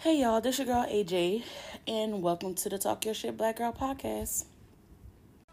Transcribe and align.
Hey 0.00 0.20
y'all, 0.20 0.40
this 0.40 0.58
your 0.58 0.66
girl 0.68 0.86
AJ, 0.88 1.42
and 1.88 2.22
welcome 2.22 2.54
to 2.54 2.68
the 2.68 2.78
Talk 2.78 3.04
Your 3.04 3.14
Shit 3.14 3.36
Black 3.36 3.56
Girl 3.56 3.72
podcast. 3.72 4.44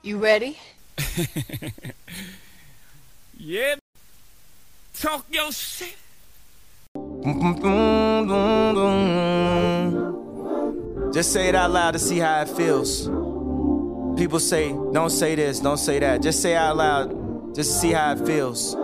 You 0.04 0.20
ready? 0.20 0.60
Yeah. 3.38 3.76
Talk 4.94 5.26
your 5.32 5.52
shit. 5.52 5.96
Just 11.12 11.34
say 11.34 11.50
it 11.50 11.56
out 11.56 11.72
loud 11.72 11.92
to 11.92 12.00
see 12.00 12.20
how 12.20 12.42
it 12.42 12.50
feels. 12.50 13.08
People 14.16 14.40
say, 14.40 14.70
don't 14.94 15.10
say 15.10 15.34
this, 15.34 15.60
don't 15.60 15.78
say 15.78 15.98
that. 15.98 16.22
Just 16.22 16.44
say 16.44 16.54
it 16.54 16.58
out 16.58 16.78
loud, 16.78 17.56
just 17.56 17.82
see 17.82 17.92
how 17.92 18.12
it 18.14 18.26
feels. 18.26 18.76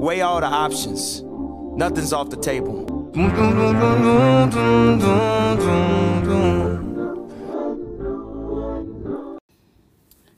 Weigh 0.00 0.20
all 0.20 0.40
the 0.40 0.46
options. 0.46 1.24
Nothing's 1.78 2.12
off 2.12 2.28
the 2.28 2.36
table. 2.36 2.86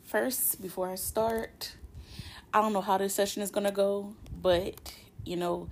First, 0.04 0.60
before 0.60 0.90
I 0.90 0.96
start, 0.96 1.76
I 2.52 2.60
don't 2.60 2.74
know 2.74 2.82
how 2.82 2.98
this 2.98 3.14
session 3.14 3.40
is 3.40 3.50
gonna 3.50 3.72
go, 3.72 4.12
but 4.42 4.94
you 5.24 5.38
know, 5.38 5.70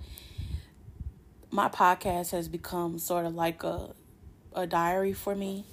my 1.51 1.69
podcast 1.69 2.31
has 2.31 2.47
become 2.47 2.97
sort 2.97 3.27
of 3.27 3.35
like 3.35 3.63
a 3.63 3.91
a 4.55 4.65
diary 4.65 5.13
for 5.13 5.35
me. 5.35 5.65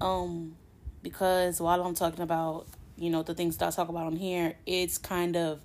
Um, 0.00 0.56
because 1.04 1.60
while 1.60 1.80
I'm 1.84 1.94
talking 1.94 2.22
about 2.22 2.66
you 2.96 3.10
know 3.10 3.22
the 3.22 3.34
things 3.34 3.56
that 3.58 3.68
I 3.68 3.70
talk 3.70 3.88
about 3.88 4.06
on 4.06 4.16
here, 4.16 4.56
it's 4.66 4.98
kind 4.98 5.36
of 5.36 5.60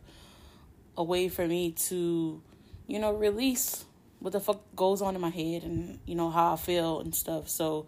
a 0.98 1.04
way 1.04 1.30
for 1.30 1.48
me 1.48 1.72
to, 1.72 2.42
you 2.88 3.00
know, 3.00 3.14
release 3.14 3.86
what 4.20 4.34
the 4.34 4.40
fuck 4.40 4.62
goes 4.76 5.02
on 5.02 5.16
in 5.16 5.22
my 5.22 5.30
head 5.30 5.64
and 5.64 6.00
you 6.06 6.16
know 6.16 6.30
how 6.30 6.54
I 6.54 6.56
feel 6.56 7.00
and 7.00 7.14
stuff. 7.14 7.50
So, 7.50 7.88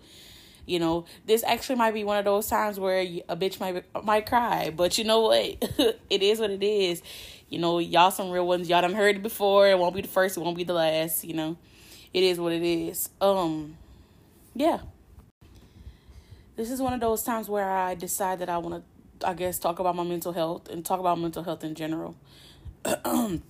you 0.66 0.80
know, 0.80 1.06
this 1.26 1.44
actually 1.44 1.76
might 1.76 1.94
be 1.94 2.04
one 2.04 2.18
of 2.18 2.26
those 2.26 2.48
times 2.48 2.80
where 2.80 3.02
a 3.02 3.36
bitch 3.36 3.60
might 3.60 3.86
might 4.04 4.26
cry, 4.26 4.72
but 4.76 4.98
you 4.98 5.04
know 5.04 5.22
what? 5.22 5.40
it 6.10 6.24
is 6.24 6.40
what 6.40 6.50
it 6.50 6.64
is. 6.64 7.02
You 7.50 7.60
know, 7.60 7.78
y'all 7.80 8.10
some 8.10 8.32
real 8.32 8.48
ones. 8.48 8.68
Y'all 8.68 8.82
done 8.82 8.94
heard 8.94 9.18
it 9.18 9.24
before. 9.24 9.70
It 9.70 9.78
won't 9.78 9.96
be 9.96 10.02
the 10.02 10.08
first. 10.08 10.38
It 10.38 10.40
won't 10.40 10.58
be 10.58 10.64
the 10.64 10.74
last. 10.74 11.24
You 11.24 11.36
know, 11.36 11.58
it 12.14 12.24
is 12.24 12.40
what 12.40 12.52
it 12.52 12.64
is. 12.64 13.10
Um, 13.22 13.78
yeah. 14.56 14.80
This 16.56 16.72
is 16.72 16.82
one 16.82 16.94
of 16.94 17.00
those 17.00 17.24
times 17.24 17.50
where 17.50 17.70
I 17.70 17.96
decide 17.96 18.40
that 18.40 18.50
I 18.50 18.60
want 18.60 18.84
to, 19.20 19.28
I 19.28 19.34
guess, 19.34 19.58
talk 19.60 19.80
about 19.80 19.96
my 19.96 20.04
mental 20.04 20.34
health 20.34 20.70
and 20.70 20.86
talk 20.86 21.00
about 21.00 21.20
mental 21.20 21.44
health 21.44 21.64
in 21.64 21.74
general. 21.76 22.16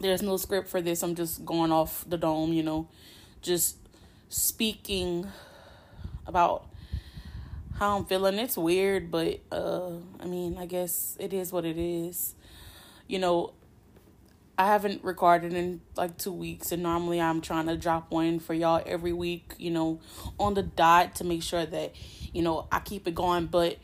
There's 0.00 0.22
no 0.22 0.36
script 0.36 0.68
for 0.68 0.80
this. 0.80 1.02
I'm 1.02 1.14
just 1.14 1.44
going 1.44 1.72
off 1.72 2.04
the 2.08 2.16
dome, 2.16 2.52
you 2.52 2.62
know, 2.62 2.88
just 3.42 3.76
speaking 4.28 5.26
about 6.26 6.66
how 7.78 7.98
I'm 7.98 8.04
feeling. 8.04 8.38
It's 8.38 8.56
weird, 8.56 9.10
but 9.10 9.40
uh 9.52 9.90
I 10.20 10.26
mean, 10.26 10.56
I 10.58 10.66
guess 10.66 11.16
it 11.20 11.32
is 11.32 11.52
what 11.52 11.64
it 11.64 11.78
is. 11.78 12.34
You 13.06 13.18
know, 13.18 13.52
I 14.56 14.66
haven't 14.66 15.04
recorded 15.04 15.52
in 15.52 15.80
like 15.96 16.16
2 16.18 16.32
weeks 16.32 16.72
and 16.72 16.82
normally 16.82 17.20
I'm 17.20 17.40
trying 17.40 17.66
to 17.66 17.76
drop 17.76 18.10
one 18.10 18.38
for 18.38 18.54
y'all 18.54 18.82
every 18.86 19.12
week, 19.12 19.54
you 19.58 19.70
know, 19.70 20.00
on 20.38 20.54
the 20.54 20.62
dot 20.62 21.16
to 21.16 21.24
make 21.24 21.42
sure 21.42 21.66
that 21.66 21.94
you 22.32 22.42
know, 22.42 22.66
I 22.70 22.80
keep 22.80 23.08
it 23.08 23.14
going, 23.14 23.46
but 23.46 23.78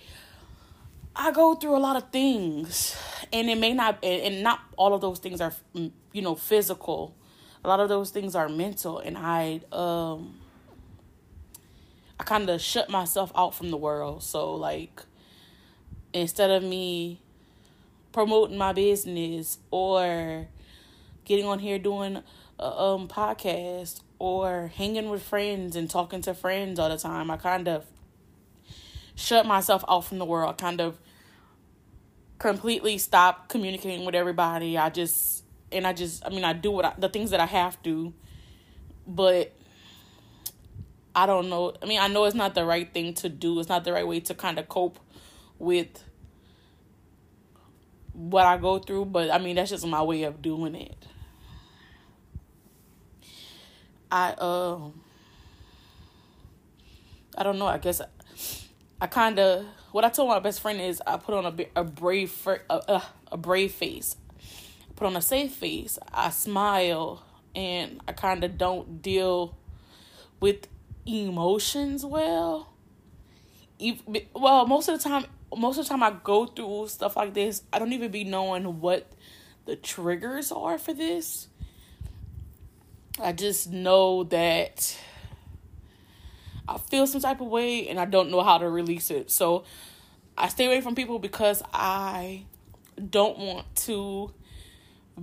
I 1.16 1.30
go 1.30 1.54
through 1.54 1.76
a 1.76 1.78
lot 1.78 1.96
of 1.96 2.10
things, 2.10 2.96
and 3.32 3.48
it 3.48 3.56
may 3.56 3.72
not, 3.72 3.98
and 4.02 4.42
not 4.42 4.60
all 4.76 4.94
of 4.94 5.00
those 5.00 5.20
things 5.20 5.40
are, 5.40 5.52
mm, 5.74 5.92
you 6.12 6.22
know, 6.22 6.34
physical. 6.34 7.14
A 7.64 7.68
lot 7.68 7.80
of 7.80 7.88
those 7.88 8.10
things 8.10 8.34
are 8.34 8.48
mental, 8.48 8.98
and 8.98 9.16
I, 9.16 9.60
um, 9.70 10.40
I 12.18 12.24
kind 12.24 12.50
of 12.50 12.60
shut 12.60 12.90
myself 12.90 13.32
out 13.36 13.54
from 13.54 13.70
the 13.70 13.76
world. 13.76 14.22
So 14.22 14.54
like, 14.54 15.02
instead 16.12 16.50
of 16.50 16.62
me 16.62 17.20
promoting 18.12 18.58
my 18.58 18.72
business 18.72 19.58
or 19.70 20.46
getting 21.24 21.46
on 21.46 21.58
here 21.58 21.78
doing 21.78 22.22
a 22.58 22.64
um 22.64 23.08
podcast 23.08 24.00
or 24.20 24.70
hanging 24.76 25.10
with 25.10 25.22
friends 25.22 25.74
and 25.74 25.90
talking 25.90 26.22
to 26.22 26.34
friends 26.34 26.78
all 26.78 26.88
the 26.88 26.98
time, 26.98 27.30
I 27.30 27.36
kind 27.36 27.66
of 27.66 27.84
shut 29.16 29.46
myself 29.46 29.84
out 29.88 30.04
from 30.04 30.18
the 30.18 30.24
world, 30.24 30.58
kind 30.58 30.80
of 30.80 30.98
completely 32.44 32.98
stop 32.98 33.48
communicating 33.48 34.04
with 34.04 34.14
everybody. 34.14 34.76
I 34.76 34.90
just 34.90 35.44
and 35.72 35.86
I 35.86 35.94
just 35.94 36.26
I 36.26 36.28
mean 36.28 36.44
I 36.44 36.52
do 36.52 36.70
what 36.70 36.84
I, 36.84 36.92
the 36.98 37.08
things 37.08 37.30
that 37.30 37.40
I 37.40 37.46
have 37.46 37.82
to, 37.84 38.12
but 39.06 39.54
I 41.14 41.24
don't 41.24 41.48
know. 41.48 41.72
I 41.82 41.86
mean 41.86 41.98
I 41.98 42.08
know 42.08 42.24
it's 42.26 42.34
not 42.34 42.54
the 42.54 42.66
right 42.66 42.92
thing 42.92 43.14
to 43.14 43.30
do. 43.30 43.58
It's 43.60 43.70
not 43.70 43.84
the 43.84 43.94
right 43.94 44.06
way 44.06 44.20
to 44.20 44.34
kind 44.34 44.58
of 44.58 44.68
cope 44.68 44.98
with 45.58 46.04
what 48.12 48.44
I 48.44 48.58
go 48.58 48.78
through, 48.78 49.06
but 49.06 49.30
I 49.30 49.38
mean 49.38 49.56
that's 49.56 49.70
just 49.70 49.86
my 49.86 50.02
way 50.02 50.24
of 50.24 50.42
doing 50.42 50.74
it. 50.74 51.06
I 54.12 54.32
uh 54.32 54.90
I 57.38 57.42
don't 57.42 57.58
know. 57.58 57.68
I 57.68 57.78
guess 57.78 58.02
I 59.00 59.06
kind 59.06 59.38
of 59.38 59.64
what 59.94 60.04
I 60.04 60.08
told 60.08 60.28
my 60.28 60.40
best 60.40 60.60
friend 60.60 60.80
is 60.80 61.00
I 61.06 61.18
put 61.18 61.36
on 61.36 61.46
a 61.46 61.80
a 61.80 61.84
brave 61.84 62.48
a, 62.68 63.00
a 63.30 63.36
brave 63.36 63.70
face, 63.70 64.16
put 64.96 65.06
on 65.06 65.14
a 65.14 65.22
safe 65.22 65.52
face. 65.52 66.00
I 66.12 66.30
smile 66.30 67.22
and 67.54 68.00
I 68.08 68.10
kind 68.10 68.42
of 68.42 68.58
don't 68.58 69.00
deal 69.02 69.56
with 70.40 70.66
emotions 71.06 72.04
well. 72.04 72.72
Even, 73.78 74.22
well, 74.34 74.66
most 74.66 74.88
of 74.88 75.00
the 75.00 75.08
time, 75.08 75.26
most 75.56 75.78
of 75.78 75.84
the 75.84 75.88
time 75.90 76.02
I 76.02 76.10
go 76.24 76.46
through 76.46 76.88
stuff 76.88 77.16
like 77.16 77.32
this, 77.32 77.62
I 77.72 77.78
don't 77.78 77.92
even 77.92 78.10
be 78.10 78.24
knowing 78.24 78.80
what 78.80 79.06
the 79.64 79.76
triggers 79.76 80.50
are 80.50 80.76
for 80.76 80.92
this. 80.92 81.46
I 83.22 83.30
just 83.30 83.70
know 83.70 84.24
that 84.24 84.98
I 86.68 86.78
feel 86.78 87.06
some 87.06 87.20
type 87.20 87.40
of 87.40 87.48
way 87.48 87.88
and 87.88 88.00
I 88.00 88.04
don't 88.04 88.30
know 88.30 88.42
how 88.42 88.58
to 88.58 88.68
release 88.68 89.10
it. 89.10 89.30
So 89.30 89.64
I 90.36 90.48
stay 90.48 90.66
away 90.66 90.80
from 90.80 90.94
people 90.94 91.18
because 91.18 91.62
I 91.72 92.44
don't 93.10 93.38
want 93.38 93.74
to 93.76 94.32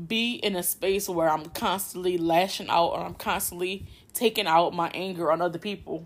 be 0.07 0.35
in 0.35 0.55
a 0.55 0.63
space 0.63 1.09
where 1.09 1.29
I'm 1.29 1.45
constantly 1.47 2.17
lashing 2.17 2.69
out 2.69 2.87
or 2.89 3.01
I'm 3.01 3.15
constantly 3.15 3.87
taking 4.13 4.47
out 4.47 4.73
my 4.73 4.89
anger 4.93 5.31
on 5.31 5.41
other 5.41 5.59
people. 5.59 6.05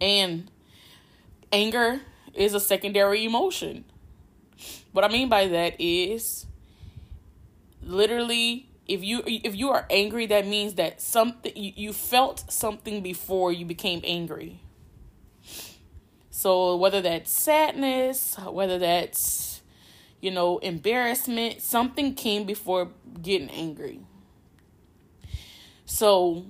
And 0.00 0.50
anger 1.52 2.00
is 2.34 2.54
a 2.54 2.60
secondary 2.60 3.24
emotion. 3.24 3.84
What 4.92 5.04
I 5.04 5.08
mean 5.08 5.28
by 5.28 5.48
that 5.48 5.80
is 5.80 6.46
literally 7.82 8.67
if 8.88 9.04
you 9.04 9.22
if 9.26 9.54
you 9.54 9.68
are 9.70 9.86
angry 9.90 10.26
that 10.26 10.46
means 10.46 10.74
that 10.74 11.00
something 11.00 11.52
you, 11.54 11.72
you 11.76 11.92
felt 11.92 12.50
something 12.50 13.02
before 13.02 13.52
you 13.52 13.64
became 13.64 14.00
angry. 14.02 14.60
So 16.30 16.76
whether 16.76 17.00
that's 17.00 17.30
sadness 17.30 18.36
whether 18.48 18.78
that's 18.78 19.60
you 20.20 20.30
know 20.30 20.58
embarrassment 20.58 21.60
something 21.62 22.14
came 22.14 22.44
before 22.44 22.88
getting 23.22 23.50
angry. 23.50 24.00
So 25.84 26.46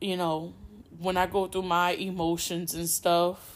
you 0.00 0.16
know 0.16 0.54
when 0.98 1.16
i 1.16 1.26
go 1.26 1.46
through 1.46 1.62
my 1.62 1.90
emotions 1.92 2.74
and 2.74 2.88
stuff 2.88 3.55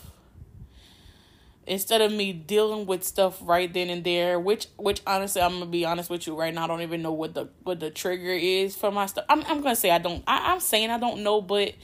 instead 1.71 2.01
of 2.01 2.13
me 2.13 2.33
dealing 2.33 2.85
with 2.85 3.05
stuff 3.05 3.39
right 3.43 3.73
then 3.73 3.91
and 3.91 4.03
there 4.03 4.41
which 4.41 4.67
which 4.77 5.01
honestly 5.07 5.41
i'm 5.41 5.53
gonna 5.53 5.67
be 5.67 5.85
honest 5.85 6.11
with 6.11 6.27
you 6.27 6.37
right 6.37 6.53
now 6.53 6.65
i 6.65 6.67
don't 6.67 6.83
even 6.83 7.01
know 7.01 7.13
what 7.13 7.33
the 7.33 7.49
what 7.63 7.79
the 7.79 7.89
trigger 7.89 8.33
is 8.33 8.75
for 8.75 8.91
my 8.91 9.07
stuff. 9.07 9.25
I'm, 9.29 9.45
I'm 9.45 9.63
gonna 9.63 9.77
say 9.77 9.93
i 9.93 9.99
don't 9.99 10.25
I, 10.27 10.53
i'm 10.53 10.59
saying 10.59 10.91
i 10.91 10.99
don't 10.99 11.23
know 11.23 11.41
but 11.41 11.75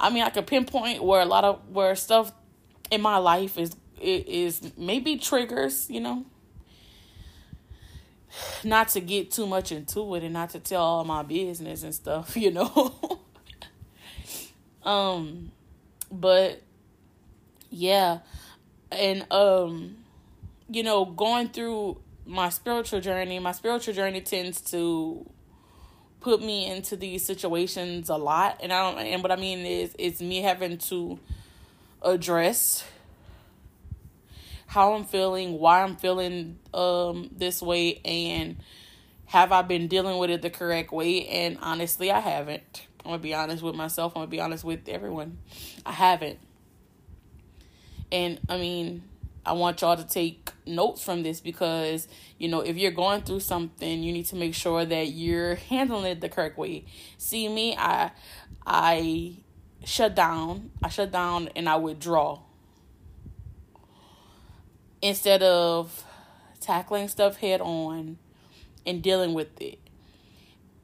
i 0.00 0.08
mean 0.08 0.22
i 0.22 0.30
could 0.30 0.46
pinpoint 0.46 1.04
where 1.04 1.20
a 1.20 1.26
lot 1.26 1.44
of 1.44 1.60
where 1.68 1.94
stuff 1.94 2.32
in 2.90 3.02
my 3.02 3.18
life 3.18 3.58
is 3.58 3.76
is 4.00 4.72
maybe 4.76 5.16
triggers 5.16 5.88
you 5.90 6.00
know? 6.00 6.24
Not 8.64 8.88
to 8.88 9.00
get 9.00 9.30
too 9.30 9.46
much 9.46 9.70
into 9.70 10.14
it 10.16 10.24
and 10.24 10.32
not 10.32 10.50
to 10.50 10.58
tell 10.58 10.82
all 10.82 11.04
my 11.04 11.22
business 11.22 11.82
and 11.82 11.94
stuff 11.94 12.36
you 12.36 12.50
know? 12.50 13.20
Um 14.82 15.50
but 16.12 16.60
yeah 17.70 18.18
and 18.94 19.30
um 19.32 19.96
you 20.68 20.82
know 20.82 21.04
going 21.04 21.48
through 21.48 22.00
my 22.26 22.48
spiritual 22.48 23.00
journey 23.00 23.38
my 23.38 23.52
spiritual 23.52 23.94
journey 23.94 24.20
tends 24.20 24.60
to 24.60 25.28
put 26.20 26.40
me 26.40 26.70
into 26.70 26.96
these 26.96 27.24
situations 27.24 28.08
a 28.08 28.16
lot 28.16 28.58
and 28.62 28.72
i 28.72 28.90
don't 28.90 28.98
and 28.98 29.22
what 29.22 29.30
i 29.30 29.36
mean 29.36 29.60
is 29.60 29.94
it's 29.98 30.20
me 30.20 30.40
having 30.40 30.78
to 30.78 31.18
address 32.02 32.84
how 34.66 34.94
i'm 34.94 35.04
feeling 35.04 35.58
why 35.58 35.82
i'm 35.82 35.96
feeling 35.96 36.58
um 36.72 37.28
this 37.36 37.60
way 37.60 38.00
and 38.04 38.56
have 39.34 39.50
I 39.50 39.62
been 39.62 39.88
dealing 39.88 40.18
with 40.18 40.30
it 40.30 40.42
the 40.42 40.50
correct 40.50 40.92
way? 40.92 41.26
And 41.26 41.58
honestly, 41.60 42.10
I 42.10 42.20
haven't. 42.20 42.86
I'm 43.04 43.10
gonna 43.10 43.18
be 43.18 43.34
honest 43.34 43.64
with 43.64 43.74
myself. 43.74 44.12
I'm 44.14 44.22
gonna 44.22 44.30
be 44.30 44.40
honest 44.40 44.62
with 44.62 44.88
everyone. 44.88 45.38
I 45.84 45.90
haven't. 45.90 46.38
And 48.12 48.40
I 48.48 48.58
mean, 48.58 49.02
I 49.46 49.52
want 49.52 49.80
y'all 49.82 49.96
to 49.96 50.06
take 50.06 50.50
notes 50.66 51.02
from 51.02 51.22
this 51.22 51.40
because, 51.40 52.08
you 52.38 52.48
know, 52.48 52.60
if 52.60 52.76
you're 52.76 52.92
going 52.92 53.22
through 53.22 53.40
something, 53.40 54.02
you 54.02 54.12
need 54.12 54.26
to 54.26 54.36
make 54.36 54.54
sure 54.54 54.84
that 54.84 55.08
you're 55.08 55.56
handling 55.56 56.04
it 56.04 56.20
the 56.20 56.28
correct 56.28 56.56
way. 56.56 56.84
See 57.18 57.48
me, 57.48 57.76
I 57.76 58.12
I 58.66 59.36
shut 59.84 60.14
down. 60.14 60.70
I 60.82 60.88
shut 60.88 61.10
down 61.10 61.50
and 61.54 61.68
I 61.68 61.76
withdraw. 61.76 62.40
Instead 65.02 65.42
of 65.42 66.04
tackling 66.60 67.08
stuff 67.08 67.36
head 67.36 67.60
on 67.60 68.16
and 68.86 69.02
dealing 69.02 69.34
with 69.34 69.60
it. 69.60 69.78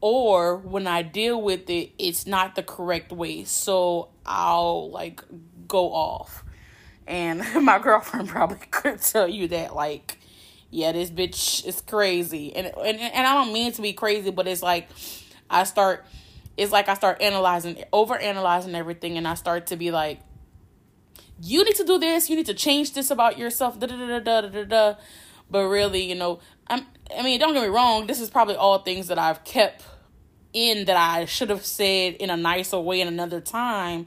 Or 0.03 0.57
when 0.57 0.87
I 0.87 1.03
deal 1.03 1.41
with 1.41 1.69
it, 1.69 1.93
it's 1.99 2.27
not 2.27 2.55
the 2.55 2.63
correct 2.63 3.13
way. 3.13 3.45
So 3.45 4.09
I'll 4.25 4.91
like 4.91 5.23
go 5.69 5.93
off. 5.93 6.45
And 7.11 7.43
my 7.65 7.79
girlfriend 7.81 8.29
probably 8.29 8.59
could 8.71 9.03
tell 9.03 9.29
you 9.29 9.49
that 9.49 9.75
like 9.75 10.19
yeah, 10.71 10.93
this 10.93 11.11
bitch 11.11 11.67
is 11.67 11.81
crazy. 11.81 12.55
And 12.55 12.69
and 12.69 12.99
and 13.01 13.27
I 13.27 13.35
don't 13.35 13.53
mean 13.53 13.73
to 13.73 13.83
be 13.83 13.93
crazy, 13.93 14.31
but 14.31 14.47
it's 14.47 14.63
like 14.63 14.89
I 15.51 15.65
start 15.65 16.07
it's 16.57 16.73
like 16.73 16.89
I 16.89 16.95
start 16.95 17.21
analyzing 17.21 17.83
over 17.93 18.17
analyzing 18.17 18.75
everything 18.75 19.19
and 19.19 19.27
I 19.27 19.35
start 19.35 19.67
to 19.67 19.77
be 19.77 19.91
like 19.91 20.21
you 21.43 21.65
need 21.65 21.75
to 21.77 21.85
do 21.85 21.99
this, 21.99 22.31
you 22.31 22.37
need 22.37 22.47
to 22.47 22.55
change 22.55 22.93
this 22.93 23.11
about 23.11 23.39
yourself, 23.39 23.79
da 23.81 23.87
da 23.87 23.97
da 23.97 24.19
da 24.21 24.41
da 24.43 24.49
da 24.49 24.65
da. 24.65 24.95
But 25.51 25.65
really, 25.65 26.05
you 26.05 26.15
know, 26.15 26.39
I'm 26.69 26.87
I 27.19 27.23
mean, 27.23 27.41
don't 27.41 27.55
get 27.55 27.63
me 27.63 27.69
wrong, 27.69 28.07
this 28.07 28.21
is 28.21 28.31
probably 28.31 28.55
all 28.55 28.79
things 28.79 29.09
that 29.09 29.19
I've 29.19 29.43
kept 29.43 29.83
in 30.53 30.85
that 30.85 30.97
I 30.97 31.25
should 31.25 31.51
have 31.51 31.65
said 31.65 32.15
in 32.15 32.31
a 32.31 32.37
nicer 32.37 32.79
way 32.79 33.01
in 33.01 33.09
another 33.09 33.41
time. 33.41 34.07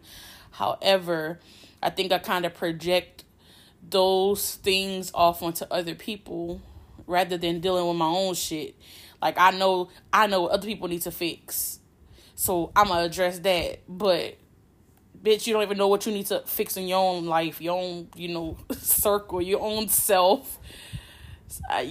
However, 0.51 1.39
I 1.83 1.89
think 1.89 2.11
I 2.11 2.17
kind 2.19 2.45
of 2.45 2.53
project 2.53 3.23
those 3.89 4.55
things 4.55 5.11
off 5.13 5.43
onto 5.43 5.65
other 5.69 5.95
people 5.95 6.61
rather 7.05 7.37
than 7.37 7.59
dealing 7.59 7.87
with 7.87 7.97
my 7.97 8.07
own 8.07 8.33
shit. 8.33 8.75
Like 9.21 9.39
I 9.39 9.51
know 9.51 9.89
I 10.11 10.27
know 10.27 10.47
other 10.47 10.67
people 10.67 10.87
need 10.87 11.01
to 11.03 11.11
fix. 11.11 11.79
So 12.35 12.71
I'm 12.75 12.87
gonna 12.87 13.03
address 13.03 13.39
that. 13.39 13.81
But 13.87 14.37
bitch, 15.21 15.47
you 15.47 15.53
don't 15.53 15.63
even 15.63 15.77
know 15.77 15.87
what 15.87 16.05
you 16.05 16.11
need 16.11 16.25
to 16.27 16.41
fix 16.45 16.77
in 16.77 16.87
your 16.87 16.99
own 16.99 17.25
life, 17.25 17.61
your 17.61 17.77
own, 17.77 18.07
you 18.15 18.29
know, 18.29 18.57
circle, 18.71 19.41
your 19.41 19.61
own 19.61 19.87
self. 19.89 20.59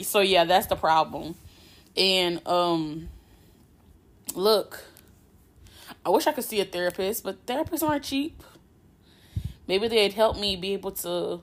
So 0.03 0.21
yeah, 0.21 0.45
that's 0.45 0.67
the 0.67 0.77
problem. 0.77 1.35
And 1.97 2.47
um 2.47 3.09
look, 4.35 4.85
I 6.05 6.11
wish 6.11 6.27
I 6.27 6.33
could 6.33 6.45
see 6.45 6.61
a 6.61 6.65
therapist, 6.65 7.23
but 7.23 7.45
therapists 7.47 7.83
aren't 7.83 8.05
cheap. 8.05 8.43
Maybe 9.73 9.89
they'd 9.89 10.13
help 10.13 10.39
me 10.39 10.55
be 10.55 10.75
able 10.75 10.91
to 10.91 11.41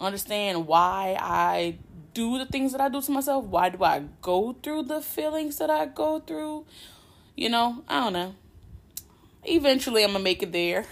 understand 0.00 0.66
why 0.66 1.14
I 1.20 1.76
do 2.14 2.38
the 2.38 2.46
things 2.46 2.72
that 2.72 2.80
I 2.80 2.88
do 2.88 3.02
to 3.02 3.10
myself. 3.10 3.44
Why 3.44 3.68
do 3.68 3.84
I 3.84 4.04
go 4.22 4.56
through 4.62 4.84
the 4.84 5.02
feelings 5.02 5.58
that 5.58 5.68
I 5.68 5.84
go 5.84 6.20
through? 6.20 6.64
You 7.36 7.50
know, 7.50 7.84
I 7.86 8.00
don't 8.00 8.14
know. 8.14 8.34
Eventually 9.44 10.04
I'm 10.04 10.12
gonna 10.12 10.24
make 10.24 10.42
it 10.42 10.52
there. 10.52 10.86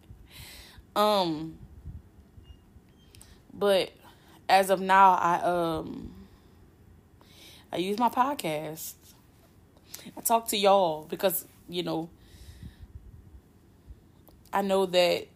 um 0.96 1.58
but 3.52 3.92
as 4.48 4.70
of 4.70 4.80
now 4.80 5.12
I 5.12 5.42
um 5.42 6.10
I 7.70 7.76
use 7.76 7.98
my 7.98 8.08
podcast. 8.08 8.94
I 10.16 10.22
talk 10.22 10.48
to 10.48 10.56
y'all 10.56 11.04
because, 11.04 11.44
you 11.68 11.82
know, 11.82 12.08
I 14.50 14.62
know 14.62 14.86
that 14.86 15.26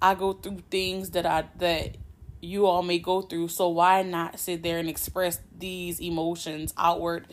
I 0.00 0.14
go 0.14 0.32
through 0.32 0.62
things 0.70 1.10
that 1.10 1.26
I 1.26 1.44
that 1.58 1.96
you 2.40 2.66
all 2.66 2.82
may 2.82 2.98
go 2.98 3.22
through. 3.22 3.48
So 3.48 3.68
why 3.68 4.02
not 4.02 4.38
sit 4.38 4.62
there 4.62 4.78
and 4.78 4.88
express 4.88 5.40
these 5.58 6.00
emotions 6.00 6.74
outward 6.76 7.26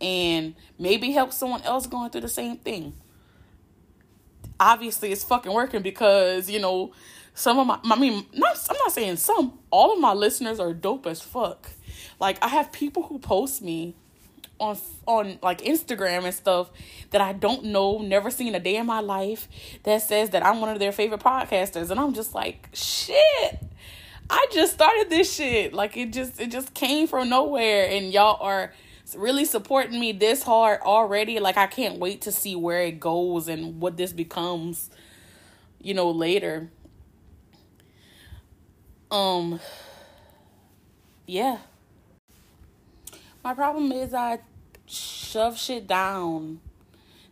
and 0.00 0.54
maybe 0.78 1.12
help 1.12 1.32
someone 1.32 1.62
else 1.62 1.86
going 1.86 2.10
through 2.10 2.22
the 2.22 2.28
same 2.28 2.56
thing? 2.56 2.94
Obviously, 4.58 5.10
it's 5.12 5.24
fucking 5.24 5.52
working 5.52 5.82
because, 5.82 6.50
you 6.50 6.60
know, 6.60 6.92
some 7.34 7.58
of 7.58 7.66
my, 7.66 7.78
I 7.84 7.98
mean, 7.98 8.26
not, 8.34 8.58
I'm 8.68 8.76
not 8.76 8.92
saying 8.92 9.16
some, 9.16 9.58
all 9.70 9.94
of 9.94 10.00
my 10.00 10.12
listeners 10.12 10.60
are 10.60 10.74
dope 10.74 11.06
as 11.06 11.22
fuck. 11.22 11.70
Like, 12.18 12.42
I 12.44 12.48
have 12.48 12.70
people 12.70 13.04
who 13.04 13.18
post 13.18 13.62
me 13.62 13.94
on 14.60 14.78
on 15.06 15.38
like 15.42 15.62
Instagram 15.62 16.24
and 16.24 16.34
stuff 16.34 16.70
that 17.10 17.20
I 17.20 17.32
don't 17.32 17.64
know, 17.64 17.98
never 17.98 18.30
seen 18.30 18.54
a 18.54 18.60
day 18.60 18.76
in 18.76 18.86
my 18.86 19.00
life 19.00 19.48
that 19.82 20.02
says 20.02 20.30
that 20.30 20.44
I'm 20.44 20.60
one 20.60 20.70
of 20.70 20.78
their 20.78 20.92
favorite 20.92 21.20
podcasters 21.20 21.90
and 21.90 21.98
I'm 21.98 22.12
just 22.14 22.34
like, 22.34 22.68
shit. 22.72 23.58
I 24.32 24.46
just 24.52 24.74
started 24.74 25.10
this 25.10 25.32
shit. 25.34 25.72
Like 25.74 25.96
it 25.96 26.12
just 26.12 26.40
it 26.40 26.52
just 26.52 26.72
came 26.74 27.08
from 27.08 27.30
nowhere 27.30 27.88
and 27.90 28.12
y'all 28.12 28.40
are 28.40 28.72
really 29.16 29.44
supporting 29.44 29.98
me 29.98 30.12
this 30.12 30.44
hard 30.44 30.80
already. 30.82 31.40
Like 31.40 31.56
I 31.56 31.66
can't 31.66 31.98
wait 31.98 32.22
to 32.22 32.32
see 32.32 32.54
where 32.54 32.82
it 32.82 33.00
goes 33.00 33.48
and 33.48 33.80
what 33.80 33.96
this 33.96 34.12
becomes, 34.12 34.90
you 35.80 35.94
know, 35.94 36.10
later. 36.10 36.70
Um 39.10 39.58
yeah. 41.26 41.58
My 43.42 43.54
problem 43.54 43.90
is 43.90 44.12
I 44.12 44.38
shove 44.90 45.58
shit 45.58 45.86
down 45.86 46.60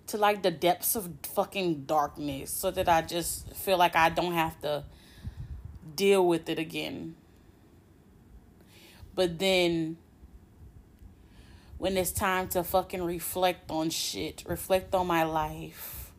to 0.07 0.17
like 0.17 0.43
the 0.43 0.51
depths 0.51 0.97
of 0.97 1.11
fucking 1.23 1.85
darkness 1.85 2.51
so 2.51 2.71
that 2.71 2.89
I 2.89 3.03
just 3.03 3.53
feel 3.55 3.77
like 3.77 3.95
I 3.95 4.09
don't 4.09 4.33
have 4.33 4.61
to 4.63 4.85
deal 5.95 6.27
with 6.27 6.49
it 6.49 6.59
again. 6.59 7.17
But 9.15 9.39
then 9.39 9.99
when 11.77 11.97
it's 11.97 12.13
time 12.13 12.49
to 12.49 12.65
fucking 12.65 13.03
reflect 13.03 13.71
on 13.71 13.91
shit, 13.91 14.45
reflect 14.47 14.95
on 14.95 15.07
my 15.07 15.25
life 15.25 16.13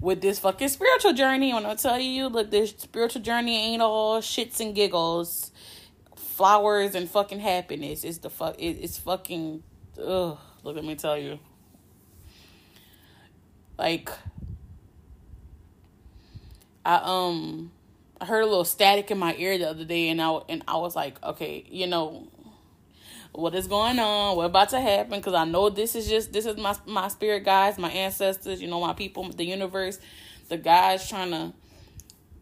with 0.00 0.20
this 0.20 0.40
fucking 0.40 0.68
spiritual 0.68 1.12
journey, 1.12 1.54
when 1.54 1.64
I 1.64 1.76
tell 1.76 1.98
you, 1.98 2.28
look, 2.28 2.50
this 2.50 2.74
spiritual 2.76 3.22
journey 3.22 3.56
ain't 3.56 3.82
all 3.82 4.20
shits 4.20 4.60
and 4.60 4.74
giggles, 4.74 5.52
flowers 6.16 6.94
and 6.94 7.08
fucking 7.08 7.40
happiness. 7.40 8.02
It's 8.02 8.18
the 8.18 8.30
fuck, 8.30 8.58
it, 8.58 8.78
it's 8.80 8.98
fucking, 8.98 9.62
ugh. 10.04 10.38
Look, 10.62 10.76
let 10.76 10.84
me 10.84 10.94
tell 10.94 11.18
you. 11.18 11.38
Like, 13.78 14.10
I 16.84 17.00
um, 17.02 17.72
I 18.20 18.26
heard 18.26 18.42
a 18.42 18.46
little 18.46 18.64
static 18.64 19.10
in 19.10 19.18
my 19.18 19.34
ear 19.36 19.58
the 19.58 19.68
other 19.68 19.84
day, 19.84 20.08
and 20.08 20.20
I 20.22 20.30
and 20.48 20.62
I 20.68 20.76
was 20.76 20.94
like, 20.94 21.22
okay, 21.22 21.64
you 21.68 21.86
know, 21.86 22.28
what 23.32 23.54
is 23.54 23.66
going 23.66 23.98
on? 23.98 24.36
What 24.36 24.46
about 24.46 24.68
to 24.70 24.80
happen? 24.80 25.18
Because 25.18 25.34
I 25.34 25.44
know 25.44 25.70
this 25.70 25.94
is 25.96 26.08
just 26.08 26.32
this 26.32 26.46
is 26.46 26.56
my 26.56 26.76
my 26.86 27.08
spirit 27.08 27.44
guides, 27.44 27.78
my 27.78 27.90
ancestors, 27.90 28.60
you 28.60 28.68
know, 28.68 28.80
my 28.80 28.92
people, 28.92 29.28
the 29.30 29.44
universe, 29.44 29.98
the 30.48 30.58
guys 30.58 31.08
trying 31.08 31.30
to 31.30 31.52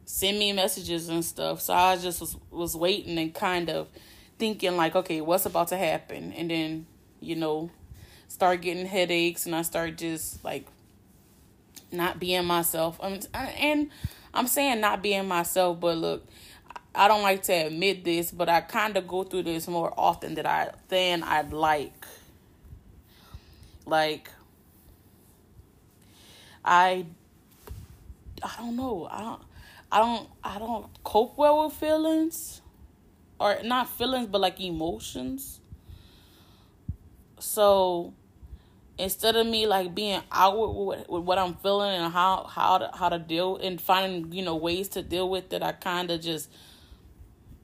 send 0.04 0.38
me 0.38 0.52
messages 0.52 1.08
and 1.08 1.24
stuff. 1.24 1.60
So 1.60 1.72
I 1.72 1.96
just 1.96 2.20
was 2.20 2.36
was 2.50 2.76
waiting 2.76 3.18
and 3.18 3.32
kind 3.32 3.70
of 3.70 3.88
thinking 4.38 4.76
like, 4.76 4.96
okay, 4.96 5.20
what's 5.20 5.46
about 5.46 5.68
to 5.68 5.76
happen? 5.76 6.32
And 6.32 6.50
then, 6.50 6.86
you 7.20 7.36
know, 7.36 7.70
start 8.30 8.62
getting 8.62 8.86
headaches 8.86 9.44
and 9.44 9.56
I 9.56 9.62
start 9.62 9.98
just 9.98 10.42
like 10.44 10.66
not 11.90 12.20
being 12.20 12.44
myself. 12.44 12.98
I 13.02 13.10
mean, 13.10 13.22
and 13.34 13.90
I'm 14.32 14.46
saying 14.46 14.80
not 14.80 15.02
being 15.02 15.26
myself, 15.26 15.80
but 15.80 15.98
look, 15.98 16.26
I 16.94 17.08
don't 17.08 17.22
like 17.22 17.42
to 17.44 17.52
admit 17.52 18.04
this, 18.04 18.30
but 18.30 18.48
I 18.48 18.60
kind 18.60 18.96
of 18.96 19.08
go 19.08 19.24
through 19.24 19.42
this 19.42 19.66
more 19.66 19.92
often 19.98 20.36
than 20.36 20.46
I 20.46 20.70
than 20.88 21.24
I'd 21.24 21.52
like. 21.52 22.06
Like 23.84 24.30
I 26.64 27.06
I 28.42 28.54
don't 28.58 28.76
know. 28.76 29.08
I 29.10 29.22
don't 29.22 29.42
I 29.90 29.98
don't 29.98 30.28
I 30.44 30.58
don't 30.60 31.02
cope 31.02 31.36
well 31.36 31.64
with 31.64 31.74
feelings 31.74 32.62
or 33.40 33.58
not 33.64 33.88
feelings 33.88 34.28
but 34.28 34.40
like 34.40 34.60
emotions. 34.60 35.58
So 37.40 38.14
instead 39.00 39.34
of 39.34 39.46
me 39.46 39.66
like 39.66 39.94
being 39.94 40.20
outward 40.30 40.98
with, 40.98 41.08
with 41.08 41.22
what 41.22 41.38
I'm 41.38 41.54
feeling 41.54 41.92
and 41.92 42.12
how 42.12 42.44
how 42.44 42.78
to 42.78 42.90
how 42.94 43.08
to 43.08 43.18
deal 43.18 43.56
and 43.56 43.80
finding 43.80 44.32
you 44.32 44.44
know 44.44 44.56
ways 44.56 44.88
to 44.90 45.02
deal 45.02 45.28
with 45.28 45.52
it, 45.52 45.62
I 45.62 45.72
kind 45.72 46.10
of 46.10 46.20
just 46.20 46.50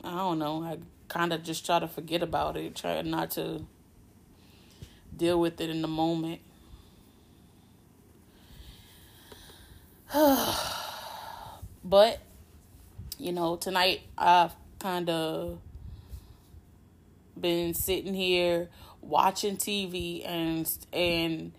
I 0.02 0.16
don't 0.16 0.38
know. 0.38 0.62
I 0.62 0.78
kind 1.08 1.32
of 1.32 1.42
just 1.42 1.66
try 1.66 1.78
to 1.78 1.88
forget 1.88 2.22
about 2.22 2.56
it, 2.56 2.74
try 2.74 3.02
not 3.02 3.32
to 3.32 3.62
deal 5.16 5.38
with 5.38 5.60
it 5.60 5.68
in 5.70 5.82
the 5.82 5.88
moment. 5.88 6.40
but 11.84 12.20
you 13.18 13.32
know, 13.32 13.56
tonight 13.56 14.00
I've 14.16 14.52
kind 14.78 15.10
of 15.10 15.58
been 17.38 17.74
sitting 17.74 18.14
here 18.14 18.68
watching 19.06 19.56
TV 19.56 20.26
and 20.26 20.70
and 20.92 21.52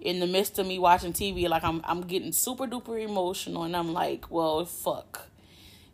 in 0.00 0.18
the 0.18 0.26
midst 0.26 0.58
of 0.58 0.66
me 0.66 0.78
watching 0.78 1.12
TV, 1.12 1.48
like 1.48 1.64
I'm 1.64 1.80
I'm 1.84 2.02
getting 2.02 2.32
super 2.32 2.66
duper 2.66 3.02
emotional 3.02 3.64
and 3.64 3.76
I'm 3.76 3.92
like, 3.92 4.30
well, 4.30 4.64
fuck. 4.64 5.26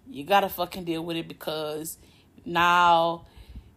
You 0.09 0.25
gotta 0.25 0.49
fucking 0.49 0.85
deal 0.85 1.05
with 1.05 1.17
it 1.17 1.27
because 1.27 1.99
now, 2.45 3.27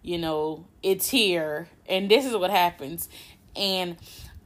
you 0.03 0.17
know, 0.17 0.67
it's 0.83 1.09
here 1.09 1.67
and 1.87 2.09
this 2.09 2.25
is 2.25 2.35
what 2.35 2.51
happens. 2.51 3.09
And 3.55 3.97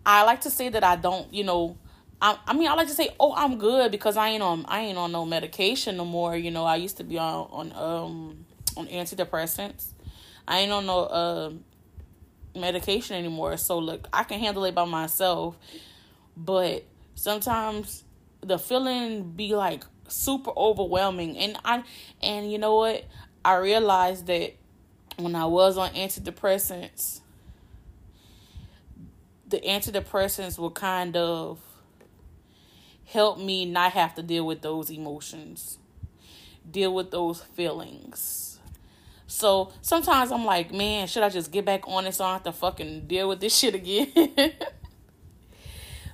I 0.05 0.23
like 0.23 0.41
to 0.41 0.49
say 0.49 0.69
that 0.69 0.83
I 0.83 0.95
don't, 0.95 1.33
you 1.33 1.43
know, 1.43 1.77
I, 2.21 2.37
I 2.47 2.53
mean 2.53 2.69
I 2.69 2.73
like 2.73 2.87
to 2.87 2.93
say, 2.93 3.09
oh, 3.19 3.33
I'm 3.35 3.57
good 3.57 3.91
because 3.91 4.15
I 4.15 4.29
ain't 4.29 4.43
on 4.43 4.65
I 4.67 4.81
ain't 4.81 4.97
on 4.97 5.11
no 5.11 5.25
medication 5.25 5.97
no 5.97 6.05
more. 6.05 6.37
You 6.37 6.51
know, 6.51 6.63
I 6.63 6.77
used 6.77 6.97
to 6.97 7.03
be 7.03 7.17
on 7.17 7.47
on 7.51 7.73
um 7.73 8.45
on 8.77 8.87
antidepressants. 8.87 9.87
I 10.47 10.59
ain't 10.59 10.71
on 10.71 10.85
no 10.85 10.99
uh 10.99 11.51
medication 12.55 13.15
anymore. 13.15 13.57
So 13.57 13.79
look, 13.79 14.07
I 14.13 14.23
can 14.23 14.39
handle 14.39 14.65
it 14.65 14.75
by 14.75 14.85
myself. 14.85 15.57
But 16.35 16.85
sometimes 17.15 18.03
the 18.41 18.57
feeling 18.57 19.31
be 19.31 19.55
like 19.55 19.83
super 20.07 20.51
overwhelming 20.55 21.37
and 21.37 21.57
I 21.63 21.83
and 22.21 22.51
you 22.51 22.57
know 22.57 22.75
what? 22.75 23.05
I 23.45 23.55
realized 23.55 24.27
that 24.27 24.53
when 25.17 25.35
I 25.35 25.45
was 25.45 25.77
on 25.77 25.91
antidepressants 25.91 27.21
the 29.53 29.59
antidepressants 29.59 30.57
will 30.57 30.71
kind 30.71 31.15
of 31.15 31.59
help 33.05 33.37
me 33.37 33.65
not 33.65 33.91
have 33.91 34.15
to 34.15 34.23
deal 34.23 34.47
with 34.47 34.63
those 34.63 34.89
emotions, 34.89 35.77
deal 36.71 36.91
with 36.91 37.11
those 37.11 37.43
feelings. 37.43 38.52
So 39.33 39.71
sometimes 39.81 40.31
I'm 40.31 40.45
like, 40.45 40.71
man, 40.71 41.07
should 41.07 41.23
I 41.23 41.29
just 41.29 41.51
get 41.51 41.65
back 41.65 41.87
on 41.87 42.05
it 42.05 42.13
so 42.13 42.23
I 42.23 42.27
don't 42.27 42.33
have 42.45 42.53
to 42.53 42.59
fucking 42.59 43.07
deal 43.07 43.27
with 43.27 43.39
this 43.39 43.57
shit 43.59 43.73
again? 43.73 44.53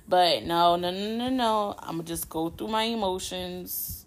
but 0.08 0.42
no, 0.44 0.76
no, 0.76 0.90
no, 0.90 1.16
no, 1.16 1.28
no. 1.28 1.74
I'm 1.78 1.96
gonna 1.96 2.04
just 2.04 2.30
go 2.30 2.48
through 2.48 2.68
my 2.68 2.84
emotions, 2.84 4.06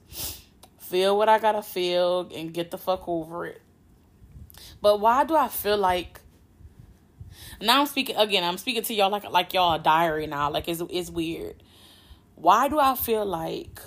feel 0.79 1.15
what 1.15 1.29
I 1.29 1.37
gotta 1.37 1.61
feel, 1.61 2.27
and 2.35 2.51
get 2.51 2.71
the 2.71 2.79
fuck 2.79 3.07
over 3.07 3.45
it. 3.45 3.61
But 4.81 4.99
why 4.99 5.25
do 5.25 5.35
I 5.35 5.47
feel 5.47 5.77
like 5.77 6.19
now 7.61 7.81
I'm 7.81 7.85
speaking 7.85 8.15
again. 8.15 8.43
I'm 8.43 8.57
speaking 8.57 8.81
to 8.81 8.95
y'all 8.95 9.11
like 9.11 9.29
like 9.29 9.53
y'all 9.53 9.75
a 9.75 9.79
diary 9.79 10.25
now. 10.25 10.49
Like 10.49 10.67
it's 10.67 10.81
it's 10.89 11.11
weird. 11.11 11.61
Why 12.33 12.67
do 12.67 12.79
I 12.79 12.95
feel 12.95 13.25
like? 13.25 13.79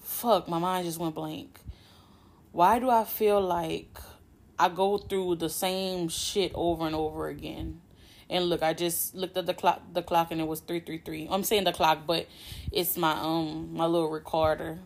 Fuck, 0.00 0.48
my 0.48 0.58
mind 0.58 0.84
just 0.84 0.98
went 0.98 1.14
blank. 1.14 1.61
Why 2.52 2.78
do 2.78 2.90
I 2.90 3.04
feel 3.04 3.40
like 3.40 3.98
I 4.58 4.68
go 4.68 4.98
through 4.98 5.36
the 5.36 5.48
same 5.48 6.08
shit 6.08 6.52
over 6.54 6.86
and 6.86 6.94
over 6.94 7.28
again? 7.28 7.80
And 8.28 8.44
look, 8.46 8.62
I 8.62 8.74
just 8.74 9.14
looked 9.14 9.36
at 9.36 9.46
the 9.46 9.54
clock, 9.54 9.82
the 9.92 10.02
clock, 10.02 10.30
and 10.30 10.40
it 10.40 10.46
was 10.46 10.60
three 10.60 10.80
three 10.80 10.98
three. 10.98 11.26
I'm 11.30 11.44
saying 11.44 11.64
the 11.64 11.72
clock, 11.72 12.06
but 12.06 12.26
it's 12.70 12.96
my 12.96 13.12
um 13.12 13.74
my 13.74 13.86
little 13.86 14.10
recorder. 14.10 14.78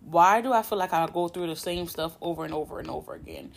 Why 0.00 0.40
do 0.40 0.52
I 0.52 0.62
feel 0.62 0.78
like 0.78 0.92
I 0.92 1.06
go 1.06 1.28
through 1.28 1.46
the 1.46 1.56
same 1.56 1.86
stuff 1.86 2.16
over 2.20 2.44
and 2.44 2.52
over 2.52 2.80
and 2.80 2.90
over 2.90 3.14
again? 3.14 3.52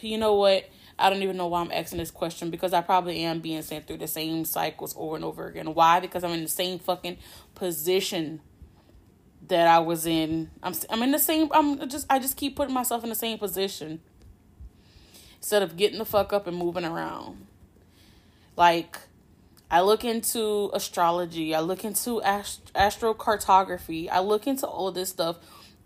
you 0.00 0.18
know 0.18 0.34
what? 0.34 0.68
I 0.98 1.10
don't 1.10 1.22
even 1.22 1.36
know 1.36 1.48
why 1.48 1.60
I'm 1.60 1.72
asking 1.72 1.98
this 1.98 2.10
question 2.10 2.50
because 2.50 2.72
I 2.72 2.80
probably 2.80 3.20
am 3.20 3.40
being 3.40 3.62
sent 3.62 3.86
through 3.86 3.98
the 3.98 4.06
same 4.06 4.44
cycles 4.44 4.94
over 4.96 5.16
and 5.16 5.24
over 5.24 5.46
again. 5.46 5.74
Why? 5.74 6.00
Because 6.00 6.22
I'm 6.22 6.30
in 6.30 6.42
the 6.42 6.48
same 6.48 6.78
fucking 6.78 7.18
position 7.54 8.40
that 9.48 9.66
I 9.66 9.78
was 9.78 10.06
in. 10.06 10.50
I'm 10.62 10.74
I'm 10.90 11.02
in 11.02 11.12
the 11.12 11.18
same. 11.18 11.48
I'm 11.52 11.88
just 11.88 12.06
I 12.10 12.18
just 12.18 12.36
keep 12.36 12.56
putting 12.56 12.74
myself 12.74 13.02
in 13.02 13.10
the 13.10 13.16
same 13.16 13.38
position 13.38 14.00
instead 15.36 15.62
of 15.62 15.76
getting 15.76 15.98
the 15.98 16.04
fuck 16.04 16.32
up 16.32 16.46
and 16.46 16.56
moving 16.56 16.84
around. 16.84 17.46
Like 18.56 18.98
I 19.70 19.80
look 19.80 20.04
into 20.04 20.70
astrology. 20.72 21.54
I 21.54 21.60
look 21.60 21.84
into 21.84 22.22
ast- 22.22 22.72
astrocartography. 22.74 24.08
I 24.10 24.20
look 24.20 24.46
into 24.46 24.66
all 24.66 24.92
this 24.92 25.10
stuff, 25.10 25.36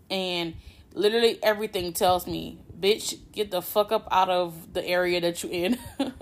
and 0.09 0.55
literally 0.93 1.39
everything 1.43 1.93
tells 1.93 2.27
me 2.27 2.59
bitch, 2.79 3.17
get 3.31 3.51
the 3.51 3.61
fuck 3.61 3.91
up 3.91 4.07
out 4.11 4.29
of 4.29 4.73
the 4.73 4.85
area 4.85 5.19
that 5.21 5.43
you're 5.43 5.51
in. 5.51 5.77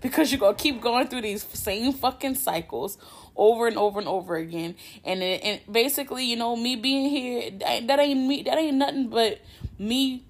because 0.00 0.30
you're 0.30 0.40
gonna 0.40 0.56
keep 0.56 0.80
going 0.80 1.08
through 1.08 1.22
these 1.22 1.42
same 1.44 1.92
fucking 1.92 2.34
cycles 2.34 2.98
over 3.36 3.66
and 3.66 3.76
over 3.76 3.98
and 3.98 4.08
over 4.08 4.36
again. 4.36 4.74
And 5.04 5.22
it, 5.22 5.42
and 5.44 5.60
basically, 5.70 6.24
you 6.24 6.36
know, 6.36 6.56
me 6.56 6.76
being 6.76 7.10
here, 7.10 7.50
that 7.50 7.98
ain't 7.98 8.26
me. 8.26 8.42
That 8.42 8.58
ain't 8.58 8.76
nothing 8.76 9.08
but 9.08 9.40
me 9.78 10.24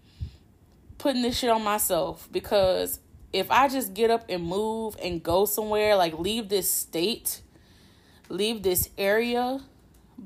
putting 0.99 1.23
this 1.23 1.39
shit 1.39 1.51
on 1.51 1.63
myself. 1.63 2.29
Because 2.31 3.01
if 3.33 3.51
I 3.51 3.69
just 3.69 3.95
get 3.95 4.11
up 4.11 4.27
and 4.29 4.45
move 4.45 4.97
and 5.03 5.23
go 5.23 5.45
somewhere, 5.45 5.97
like 5.97 6.19
leave 6.19 6.49
this 6.49 6.71
state, 6.71 7.43
leave 8.29 8.63
this 8.63 8.91
area, 8.99 9.61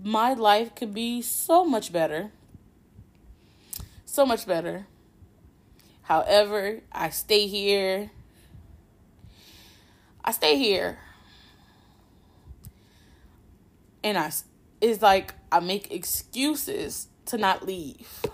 my 0.02 0.34
life 0.34 0.74
could 0.74 0.94
be 0.94 1.22
so 1.22 1.64
much 1.64 1.92
better. 1.92 2.30
So 4.04 4.26
much 4.26 4.46
better. 4.46 4.86
However, 6.02 6.80
I 6.90 7.10
stay 7.10 7.46
here. 7.46 8.10
I 10.24 10.32
stay 10.32 10.56
here. 10.56 10.98
And 14.02 14.16
I 14.16 14.32
it's 14.80 15.02
like 15.02 15.34
I 15.52 15.60
make 15.60 15.92
excuses 15.92 17.08
to 17.26 17.38
not 17.38 17.66
leave. 17.66 18.24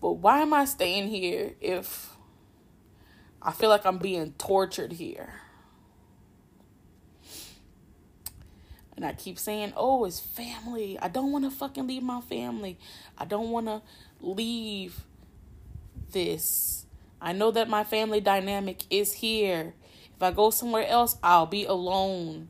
But 0.00 0.14
why 0.14 0.40
am 0.40 0.52
I 0.52 0.64
staying 0.64 1.08
here 1.08 1.54
if 1.60 2.16
I 3.40 3.52
feel 3.52 3.68
like 3.68 3.86
I'm 3.86 3.98
being 3.98 4.32
tortured 4.38 4.92
here? 4.92 5.34
And 8.96 9.06
I 9.06 9.12
keep 9.14 9.38
saying, 9.38 9.72
oh, 9.76 10.04
it's 10.04 10.20
family. 10.20 10.98
I 11.00 11.08
don't 11.08 11.32
want 11.32 11.44
to 11.44 11.50
fucking 11.50 11.86
leave 11.86 12.02
my 12.02 12.20
family. 12.20 12.78
I 13.16 13.24
don't 13.24 13.50
want 13.50 13.66
to 13.66 13.82
leave 14.20 15.00
this. 16.12 16.84
I 17.20 17.32
know 17.32 17.50
that 17.52 17.68
my 17.68 17.84
family 17.84 18.20
dynamic 18.20 18.84
is 18.90 19.14
here. 19.14 19.74
If 20.16 20.22
I 20.22 20.30
go 20.30 20.50
somewhere 20.50 20.86
else, 20.86 21.16
I'll 21.22 21.46
be 21.46 21.64
alone. 21.64 22.48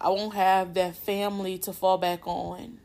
I 0.00 0.10
won't 0.10 0.34
have 0.34 0.74
that 0.74 0.94
family 0.96 1.58
to 1.58 1.72
fall 1.72 1.98
back 1.98 2.26
on. 2.26 2.78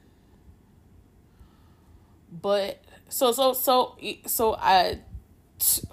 But 2.31 2.83
so 3.09 3.31
so 3.31 3.53
so 3.53 3.95
so 4.25 4.55
I 4.55 4.99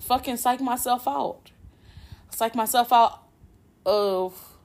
fucking 0.01 0.39
psych 0.39 0.61
myself 0.61 1.07
out. 1.07 1.51
Psych 2.31 2.55
myself 2.55 2.93
out 2.93 3.23
of 3.85 4.57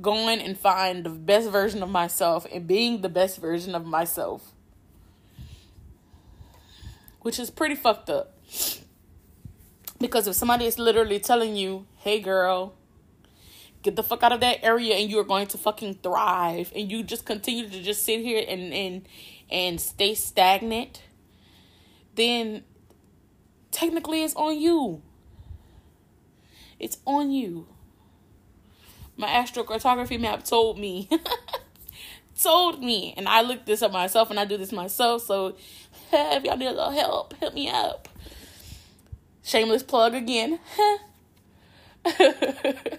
going 0.00 0.40
and 0.40 0.56
find 0.56 1.04
the 1.04 1.10
best 1.10 1.50
version 1.50 1.82
of 1.82 1.90
myself 1.90 2.46
and 2.52 2.66
being 2.66 3.00
the 3.00 3.08
best 3.08 3.40
version 3.40 3.74
of 3.74 3.84
myself. 3.84 4.52
Which 7.20 7.40
is 7.40 7.50
pretty 7.50 7.74
fucked 7.74 8.08
up. 8.08 8.38
Because 9.98 10.28
if 10.28 10.36
somebody 10.36 10.66
is 10.66 10.78
literally 10.78 11.18
telling 11.18 11.56
you, 11.56 11.86
hey 11.96 12.20
girl, 12.20 12.74
get 13.82 13.96
the 13.96 14.02
fuck 14.02 14.22
out 14.22 14.32
of 14.32 14.40
that 14.40 14.64
area 14.64 14.94
and 14.94 15.10
you're 15.10 15.24
going 15.24 15.46
to 15.48 15.58
fucking 15.58 15.94
thrive 16.02 16.72
and 16.74 16.90
you 16.90 17.02
just 17.02 17.24
continue 17.24 17.68
to 17.68 17.82
just 17.82 18.04
sit 18.04 18.20
here 18.20 18.44
and 18.46 18.72
and 18.72 19.08
and 19.50 19.80
stay 19.80 20.14
stagnant, 20.14 21.02
then 22.14 22.64
technically 23.70 24.22
it's 24.22 24.34
on 24.34 24.58
you. 24.58 25.02
It's 26.78 26.98
on 27.06 27.30
you 27.30 27.66
my 29.18 29.26
astrocartography 29.28 30.18
map 30.18 30.44
told 30.44 30.78
me. 30.78 31.10
told 32.40 32.80
me. 32.80 33.12
And 33.16 33.28
I 33.28 33.42
looked 33.42 33.66
this 33.66 33.82
up 33.82 33.92
myself 33.92 34.30
and 34.30 34.40
I 34.40 34.46
do 34.46 34.56
this 34.56 34.72
myself. 34.72 35.22
So 35.26 35.56
if 36.12 36.44
y'all 36.44 36.56
need 36.56 36.66
a 36.66 36.70
little 36.70 36.92
help, 36.92 37.34
help 37.34 37.52
me 37.52 37.68
up. 37.68 38.08
Shameless 39.42 39.82
plug 39.82 40.14
again. 40.14 40.60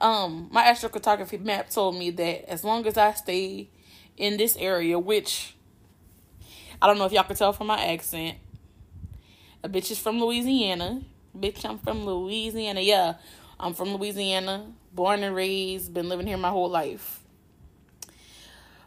um, 0.00 0.48
my 0.50 0.64
astrocartography 0.64 1.40
map 1.40 1.70
told 1.70 1.96
me 1.96 2.10
that 2.10 2.50
as 2.50 2.64
long 2.64 2.86
as 2.86 2.96
I 2.96 3.12
stay 3.12 3.70
in 4.16 4.36
this 4.36 4.56
area, 4.56 4.98
which 4.98 5.56
I 6.80 6.86
don't 6.86 6.98
know 6.98 7.06
if 7.06 7.12
y'all 7.12 7.24
can 7.24 7.36
tell 7.36 7.52
from 7.52 7.68
my 7.68 7.82
accent. 7.84 8.38
A 9.62 9.68
bitch 9.68 9.90
is 9.90 9.98
from 9.98 10.20
Louisiana. 10.20 11.02
Bitch, 11.36 11.64
I'm 11.64 11.78
from 11.78 12.04
Louisiana. 12.04 12.80
Yeah, 12.80 13.14
I'm 13.58 13.74
from 13.74 13.94
Louisiana 13.94 14.66
born 14.94 15.22
and 15.22 15.34
raised, 15.34 15.92
been 15.92 16.08
living 16.08 16.26
here 16.26 16.36
my 16.36 16.50
whole 16.50 16.70
life. 16.70 17.20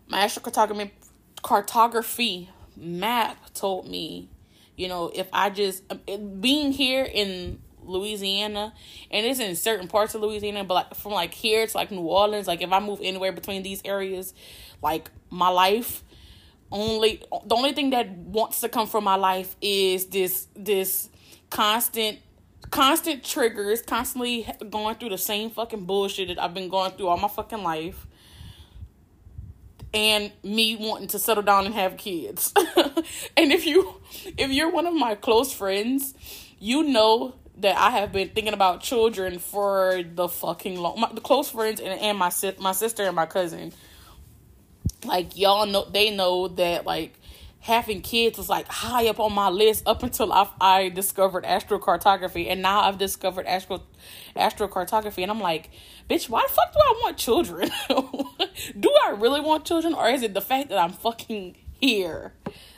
My 0.07 0.19
astrocartography 0.19 0.91
cartography 1.43 2.49
map 2.75 3.53
told 3.53 3.87
me, 3.87 4.29
you 4.75 4.87
know, 4.87 5.11
if 5.13 5.27
I 5.33 5.49
just 5.49 5.83
being 6.41 6.71
here 6.71 7.03
in 7.03 7.59
Louisiana, 7.87 8.73
and 9.09 9.25
it's 9.25 9.39
in 9.39 9.55
certain 9.55 9.87
parts 9.87 10.15
of 10.15 10.21
Louisiana, 10.21 10.63
but 10.63 10.73
like 10.73 10.95
from 10.95 11.13
like 11.13 11.33
here 11.33 11.65
to 11.65 11.77
like 11.77 11.91
New 11.91 12.01
Orleans, 12.01 12.47
like 12.47 12.61
if 12.61 12.71
I 12.71 12.79
move 12.79 12.99
anywhere 13.01 13.31
between 13.31 13.63
these 13.63 13.81
areas, 13.85 14.33
like 14.81 15.09
my 15.29 15.49
life 15.49 16.03
only 16.71 17.21
the 17.45 17.55
only 17.55 17.73
thing 17.73 17.91
that 17.91 18.09
wants 18.09 18.61
to 18.61 18.69
come 18.69 18.87
from 18.87 19.03
my 19.03 19.15
life 19.15 19.55
is 19.61 20.07
this 20.07 20.47
this 20.55 21.09
constant 21.49 22.19
constant 22.69 23.23
triggers, 23.23 23.81
constantly 23.81 24.47
going 24.69 24.95
through 24.95 25.09
the 25.09 25.17
same 25.17 25.49
fucking 25.49 25.85
bullshit 25.85 26.27
that 26.27 26.41
I've 26.41 26.53
been 26.53 26.69
going 26.69 26.91
through 26.91 27.07
all 27.07 27.17
my 27.17 27.27
fucking 27.27 27.63
life. 27.63 28.05
And 29.93 30.31
me 30.43 30.75
wanting 30.75 31.07
to 31.09 31.19
settle 31.19 31.43
down 31.43 31.65
and 31.65 31.73
have 31.73 31.95
kids. 31.95 32.53
and 33.37 33.51
if 33.51 33.65
you 33.65 33.95
if 34.37 34.51
you're 34.51 34.69
one 34.69 34.85
of 34.85 34.93
my 34.93 35.15
close 35.15 35.53
friends, 35.53 36.13
you 36.59 36.83
know 36.83 37.35
that 37.57 37.77
I 37.77 37.91
have 37.91 38.11
been 38.11 38.29
thinking 38.29 38.53
about 38.53 38.81
children 38.81 39.39
for 39.39 40.01
the 40.03 40.27
fucking 40.27 40.79
long 40.79 40.99
my 40.99 41.11
the 41.11 41.21
close 41.21 41.49
friends 41.49 41.79
and, 41.79 41.99
and 41.99 42.17
my 42.17 42.31
my 42.59 42.71
sister 42.71 43.03
and 43.03 43.15
my 43.15 43.25
cousin. 43.25 43.73
Like 45.05 45.37
y'all 45.37 45.65
know 45.65 45.85
they 45.85 46.15
know 46.15 46.47
that 46.49 46.85
like 46.85 47.19
having 47.67 48.01
kids 48.01 48.37
was 48.37 48.47
like 48.47 48.67
high 48.67 49.07
up 49.07 49.19
on 49.19 49.33
my 49.33 49.49
list 49.49 49.83
up 49.85 50.03
until 50.03 50.31
I, 50.31 50.47
I 50.61 50.89
discovered 50.89 51.43
astrocartography 51.43 52.47
and 52.49 52.61
now 52.61 52.81
I've 52.81 52.97
discovered 52.97 53.45
astro 53.45 53.81
astrocartography 54.35 55.21
and 55.23 55.31
I'm 55.31 55.41
like, 55.41 55.69
bitch, 56.09 56.29
why 56.29 56.45
the 56.47 56.53
fuck 56.53 56.73
do 56.73 56.79
I 56.79 56.99
want 57.03 57.17
children? 57.17 57.69
do 58.79 58.93
I 59.05 59.09
really 59.11 59.41
want 59.41 59.65
children 59.65 59.93
or 59.93 60.07
is 60.07 60.21
it 60.23 60.33
the 60.33 60.41
fact 60.41 60.69
that 60.69 60.77
I'm 60.77 60.93
fucking 60.93 61.57
here? 61.71 62.33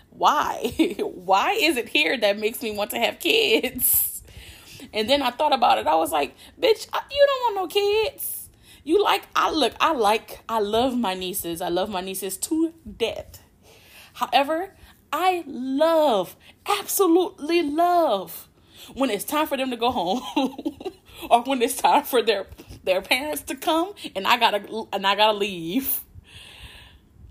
Why? 0.10 0.74
why 1.00 1.52
is 1.52 1.78
it 1.78 1.90
here 1.90 2.18
that 2.18 2.40
makes 2.40 2.64
me 2.64 2.72
want 2.72 2.92
to 2.92 3.00
have 3.00 3.20
kids? 3.20 4.09
And 4.94 5.10
then 5.10 5.22
I 5.22 5.32
thought 5.32 5.54
about 5.54 5.78
it. 5.78 5.88
I 5.88 5.96
was 5.96 6.12
like, 6.12 6.36
bitch, 6.60 6.88
you 7.12 7.28
don't 7.28 7.56
want 7.56 7.56
no 7.56 7.68
kids. 7.68 8.50
You 8.84 9.04
like 9.04 9.24
I 9.36 9.52
look, 9.52 9.74
I 9.80 9.94
like 9.94 10.40
I 10.48 10.60
love 10.60 10.98
my 10.98 11.14
nieces. 11.14 11.62
I 11.62 11.70
love 11.70 11.90
my 11.90 12.02
nieces 12.02 12.38
to 12.38 12.74
death. 12.98 13.42
However, 14.14 14.74
I 15.12 15.44
love, 15.48 16.36
absolutely 16.66 17.62
love 17.62 18.48
when 18.94 19.10
it's 19.10 19.26
time 19.26 19.48
for 19.48 19.58
them 19.58 19.70
to 19.72 19.78
go 19.78 19.92
home 19.92 20.22
or 21.30 21.44
when 21.44 21.62
it's 21.62 21.76
time 21.76 22.04
for 22.04 22.22
their 22.22 22.48
their 22.84 23.02
parents 23.02 23.42
to 23.44 23.56
come 23.56 23.94
and 24.16 24.26
I 24.26 24.38
gotta 24.38 24.86
and 24.94 25.06
I 25.06 25.16
gotta 25.16 25.38
leave. 25.38 26.02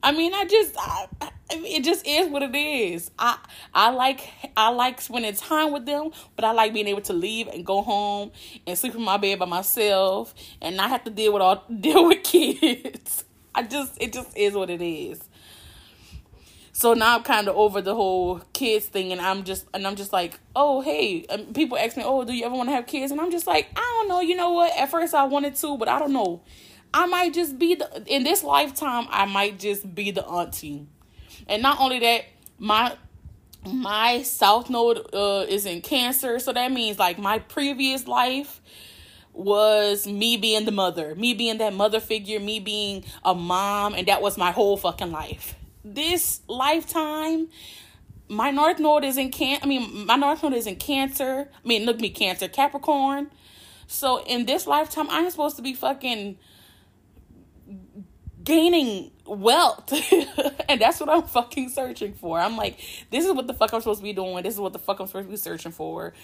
I 0.02 0.12
mean, 0.12 0.32
I 0.32 0.44
just, 0.44 0.76
I, 0.78 1.06
I, 1.20 1.30
it 1.50 1.84
just 1.84 2.06
is 2.06 2.28
what 2.28 2.42
it 2.42 2.54
is. 2.54 3.10
I, 3.18 3.38
I 3.74 3.90
like, 3.90 4.28
I 4.56 4.68
like 4.70 5.00
spending 5.00 5.34
time 5.34 5.72
with 5.72 5.86
them, 5.86 6.10
but 6.36 6.44
I 6.44 6.52
like 6.52 6.72
being 6.74 6.88
able 6.88 7.02
to 7.02 7.12
leave 7.12 7.48
and 7.48 7.64
go 7.64 7.82
home 7.82 8.32
and 8.66 8.78
sleep 8.78 8.94
in 8.94 9.02
my 9.02 9.16
bed 9.16 9.38
by 9.38 9.46
myself 9.46 10.34
and 10.60 10.76
not 10.76 10.90
have 10.90 11.04
to 11.04 11.10
deal 11.10 11.32
with 11.32 11.42
all 11.42 11.64
deal 11.80 12.06
with 12.06 12.22
kids. 12.22 13.24
I 13.54 13.62
just, 13.62 14.00
it 14.00 14.12
just 14.12 14.36
is 14.36 14.54
what 14.54 14.70
it 14.70 14.82
is. 14.82 15.20
So 16.78 16.94
now 16.94 17.16
I'm 17.16 17.24
kind 17.24 17.48
of 17.48 17.56
over 17.56 17.82
the 17.82 17.92
whole 17.92 18.40
kids 18.52 18.86
thing, 18.86 19.10
and 19.10 19.20
I'm 19.20 19.42
just 19.42 19.66
and 19.74 19.84
I'm 19.84 19.96
just 19.96 20.12
like, 20.12 20.38
oh 20.54 20.80
hey, 20.80 21.26
and 21.28 21.52
people 21.52 21.76
ask 21.76 21.96
me, 21.96 22.04
oh, 22.06 22.24
do 22.24 22.32
you 22.32 22.44
ever 22.46 22.54
want 22.54 22.68
to 22.68 22.72
have 22.72 22.86
kids? 22.86 23.10
And 23.10 23.20
I'm 23.20 23.32
just 23.32 23.48
like, 23.48 23.66
I 23.74 23.80
don't 23.80 24.08
know. 24.08 24.20
You 24.20 24.36
know 24.36 24.52
what? 24.52 24.76
At 24.78 24.88
first 24.88 25.12
I 25.12 25.24
wanted 25.24 25.56
to, 25.56 25.76
but 25.76 25.88
I 25.88 25.98
don't 25.98 26.12
know. 26.12 26.40
I 26.94 27.06
might 27.06 27.34
just 27.34 27.58
be 27.58 27.74
the 27.74 28.04
in 28.06 28.22
this 28.22 28.44
lifetime. 28.44 29.08
I 29.10 29.24
might 29.24 29.58
just 29.58 29.92
be 29.92 30.12
the 30.12 30.24
auntie, 30.24 30.86
and 31.48 31.62
not 31.62 31.80
only 31.80 31.98
that, 32.00 32.24
my 32.58 32.96
my 33.66 34.22
south 34.22 34.70
node 34.70 35.08
uh, 35.12 35.44
is 35.48 35.66
in 35.66 35.80
Cancer, 35.80 36.38
so 36.38 36.52
that 36.52 36.72
means 36.72 36.98
like 36.98 37.18
my 37.18 37.38
previous 37.38 38.06
life 38.06 38.60
was 39.32 40.06
me 40.06 40.36
being 40.36 40.64
the 40.64 40.72
mother, 40.72 41.14
me 41.14 41.34
being 41.34 41.58
that 41.58 41.72
mother 41.72 42.00
figure, 42.00 42.40
me 42.40 42.58
being 42.58 43.04
a 43.24 43.34
mom, 43.34 43.94
and 43.94 44.08
that 44.08 44.20
was 44.22 44.36
my 44.36 44.50
whole 44.50 44.76
fucking 44.76 45.12
life 45.12 45.54
this 45.94 46.40
lifetime, 46.48 47.48
my 48.28 48.50
North 48.50 48.78
Node 48.78 49.04
is 49.04 49.16
in 49.16 49.30
can. 49.30 49.58
I 49.62 49.66
mean, 49.66 50.06
my 50.06 50.16
North 50.16 50.42
Node 50.42 50.54
is 50.54 50.66
in 50.66 50.76
Cancer. 50.76 51.48
I 51.52 51.68
mean, 51.68 51.86
look 51.86 52.00
me, 52.00 52.10
Cancer, 52.10 52.48
Capricorn. 52.48 53.30
So 53.86 54.22
in 54.24 54.46
this 54.46 54.66
lifetime, 54.66 55.06
I'm 55.10 55.30
supposed 55.30 55.56
to 55.56 55.62
be 55.62 55.74
fucking 55.74 56.38
gaining 58.48 59.10
wealth, 59.26 59.92
and 60.70 60.80
that's 60.80 60.98
what 61.00 61.10
I'm 61.10 61.22
fucking 61.24 61.68
searching 61.68 62.14
for. 62.14 62.40
I'm 62.40 62.56
like, 62.56 62.78
this 63.10 63.26
is 63.26 63.32
what 63.32 63.46
the 63.46 63.52
fuck 63.52 63.74
I'm 63.74 63.80
supposed 63.82 64.00
to 64.00 64.04
be 64.04 64.14
doing. 64.14 64.42
This 64.42 64.54
is 64.54 64.60
what 64.60 64.72
the 64.72 64.78
fuck 64.78 64.98
I'm 65.00 65.06
supposed 65.06 65.26
to 65.26 65.30
be 65.30 65.36
searching 65.36 65.70
for. 65.70 66.14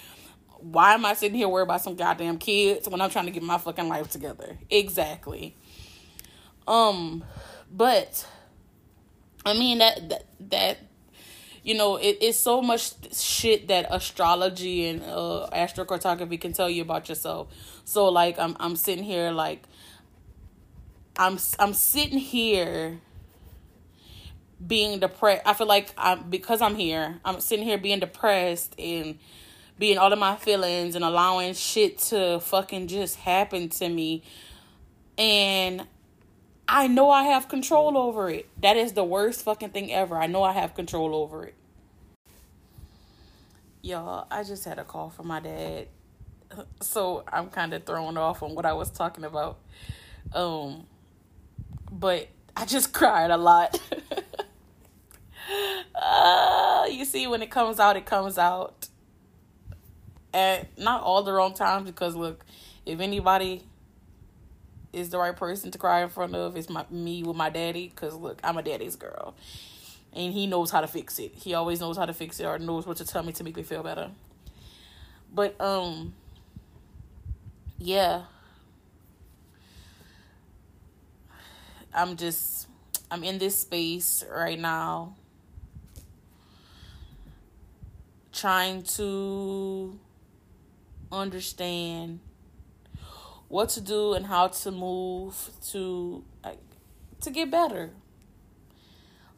Why 0.58 0.94
am 0.94 1.04
I 1.04 1.12
sitting 1.12 1.36
here 1.36 1.48
worried 1.48 1.64
about 1.64 1.82
some 1.82 1.96
goddamn 1.96 2.38
kids 2.38 2.88
when 2.88 3.02
I'm 3.02 3.10
trying 3.10 3.26
to 3.26 3.30
get 3.30 3.42
my 3.42 3.58
fucking 3.58 3.88
life 3.88 4.08
together? 4.08 4.56
Exactly. 4.70 5.54
Um, 6.66 7.24
but 7.70 8.26
I 9.44 9.52
mean 9.52 9.76
that 9.78 10.08
that, 10.08 10.24
that 10.48 10.78
you 11.62 11.74
know 11.74 11.96
it, 11.96 12.16
it's 12.22 12.38
so 12.38 12.62
much 12.62 12.92
shit 13.14 13.68
that 13.68 13.86
astrology 13.90 14.88
and 14.88 15.02
uh, 15.02 15.46
astrocartography 15.52 16.40
can 16.40 16.54
tell 16.54 16.70
you 16.70 16.80
about 16.80 17.10
yourself. 17.10 17.48
So 17.84 18.08
like 18.08 18.38
I'm 18.38 18.56
I'm 18.58 18.76
sitting 18.76 19.04
here 19.04 19.30
like 19.30 19.64
I'm 21.16 21.38
I'm 21.58 21.74
sitting 21.74 22.18
here 22.18 23.00
being 24.64 24.98
depressed. 24.98 25.42
I 25.46 25.54
feel 25.54 25.66
like 25.66 25.92
I'm 25.96 26.28
because 26.28 26.60
I'm 26.60 26.74
here. 26.74 27.20
I'm 27.24 27.40
sitting 27.40 27.64
here 27.64 27.78
being 27.78 28.00
depressed 28.00 28.74
and 28.78 29.18
being 29.78 29.98
all 29.98 30.12
of 30.12 30.18
my 30.18 30.36
feelings 30.36 30.94
and 30.94 31.04
allowing 31.04 31.54
shit 31.54 31.98
to 31.98 32.40
fucking 32.40 32.88
just 32.88 33.16
happen 33.16 33.68
to 33.68 33.88
me. 33.88 34.22
And 35.16 35.86
I 36.66 36.88
know 36.88 37.10
I 37.10 37.24
have 37.24 37.48
control 37.48 37.96
over 37.96 38.30
it. 38.30 38.48
That 38.60 38.76
is 38.76 38.92
the 38.92 39.04
worst 39.04 39.44
fucking 39.44 39.70
thing 39.70 39.92
ever. 39.92 40.16
I 40.16 40.26
know 40.26 40.42
I 40.42 40.52
have 40.52 40.74
control 40.74 41.14
over 41.14 41.44
it. 41.44 41.54
Y'all, 43.82 44.26
I 44.30 44.42
just 44.42 44.64
had 44.64 44.78
a 44.78 44.84
call 44.84 45.10
from 45.10 45.28
my 45.28 45.40
dad. 45.40 45.88
So 46.80 47.24
I'm 47.30 47.50
kind 47.50 47.74
of 47.74 47.84
thrown 47.84 48.16
off 48.16 48.42
on 48.42 48.54
what 48.54 48.64
I 48.64 48.72
was 48.72 48.90
talking 48.90 49.24
about. 49.24 49.58
Um 50.32 50.86
but 51.94 52.28
I 52.56 52.64
just 52.64 52.92
cried 52.92 53.30
a 53.30 53.36
lot. 53.36 53.80
uh, 55.94 56.86
you 56.90 57.04
see 57.04 57.26
when 57.26 57.40
it 57.40 57.50
comes 57.50 57.78
out, 57.78 57.96
it 57.96 58.04
comes 58.04 58.36
out. 58.36 58.88
At 60.32 60.76
not 60.76 61.02
all 61.04 61.22
the 61.22 61.32
wrong 61.32 61.54
times 61.54 61.86
because 61.86 62.16
look, 62.16 62.44
if 62.84 62.98
anybody 62.98 63.62
is 64.92 65.10
the 65.10 65.18
right 65.18 65.36
person 65.36 65.70
to 65.70 65.78
cry 65.78 66.02
in 66.02 66.08
front 66.08 66.34
of 66.34 66.56
is 66.56 66.68
my 66.68 66.84
me 66.90 67.22
with 67.22 67.36
my 67.36 67.50
daddy 67.50 67.92
because 67.94 68.14
look 68.14 68.38
i'm 68.44 68.56
a 68.56 68.62
daddy's 68.62 68.96
girl. 68.96 69.34
And 70.12 70.32
he 70.32 70.46
knows 70.46 70.70
how 70.70 70.80
to 70.80 70.86
fix 70.86 71.18
it. 71.18 71.32
He 71.34 71.54
always 71.54 71.80
knows 71.80 71.96
how 71.96 72.06
to 72.06 72.12
fix 72.12 72.38
it 72.38 72.44
or 72.44 72.56
knows 72.60 72.86
what 72.86 72.98
to 72.98 73.04
tell 73.04 73.24
me 73.24 73.32
to 73.32 73.42
make 73.42 73.56
me 73.56 73.64
feel 73.64 73.82
better. 73.82 74.10
But 75.32 75.60
um 75.60 76.14
yeah 77.78 78.22
i'm 81.94 82.16
just 82.16 82.68
i'm 83.10 83.24
in 83.24 83.38
this 83.38 83.60
space 83.60 84.24
right 84.30 84.58
now 84.58 85.14
trying 88.32 88.82
to 88.82 89.98
understand 91.12 92.18
what 93.48 93.68
to 93.68 93.80
do 93.80 94.14
and 94.14 94.26
how 94.26 94.48
to 94.48 94.70
move 94.70 95.50
to 95.70 96.24
like, 96.42 96.58
to 97.20 97.30
get 97.30 97.50
better. 97.50 97.90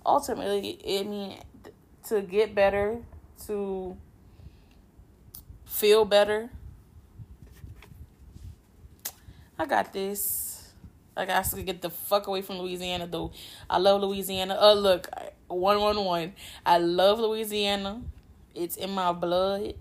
Ultimately, 0.05 0.79
I 0.87 1.03
mean 1.03 1.39
to 2.09 2.23
get 2.23 2.55
better, 2.55 3.03
to 3.47 3.97
feel 5.67 6.05
better. 6.05 6.49
I 9.59 9.67
got 9.67 9.93
this. 9.93 10.46
I 11.17 11.25
got 11.25 11.45
to 11.47 11.63
get 11.63 11.81
the 11.81 11.91
fuck 11.91 12.27
away 12.27 12.43
from 12.43 12.59
Louisiana 12.59 13.07
though. 13.07 13.33
I 13.71 13.79
love 13.79 14.03
Louisiana. 14.03 14.57
Oh 14.61 14.75
look, 14.75 15.09
one 15.49 15.81
one 15.81 16.05
one. 16.05 16.33
I 16.65 16.79
love 16.79 17.19
Louisiana. 17.19 18.03
It's 18.55 18.77
in 18.77 18.91
my 18.91 19.13
blood. 19.13 19.75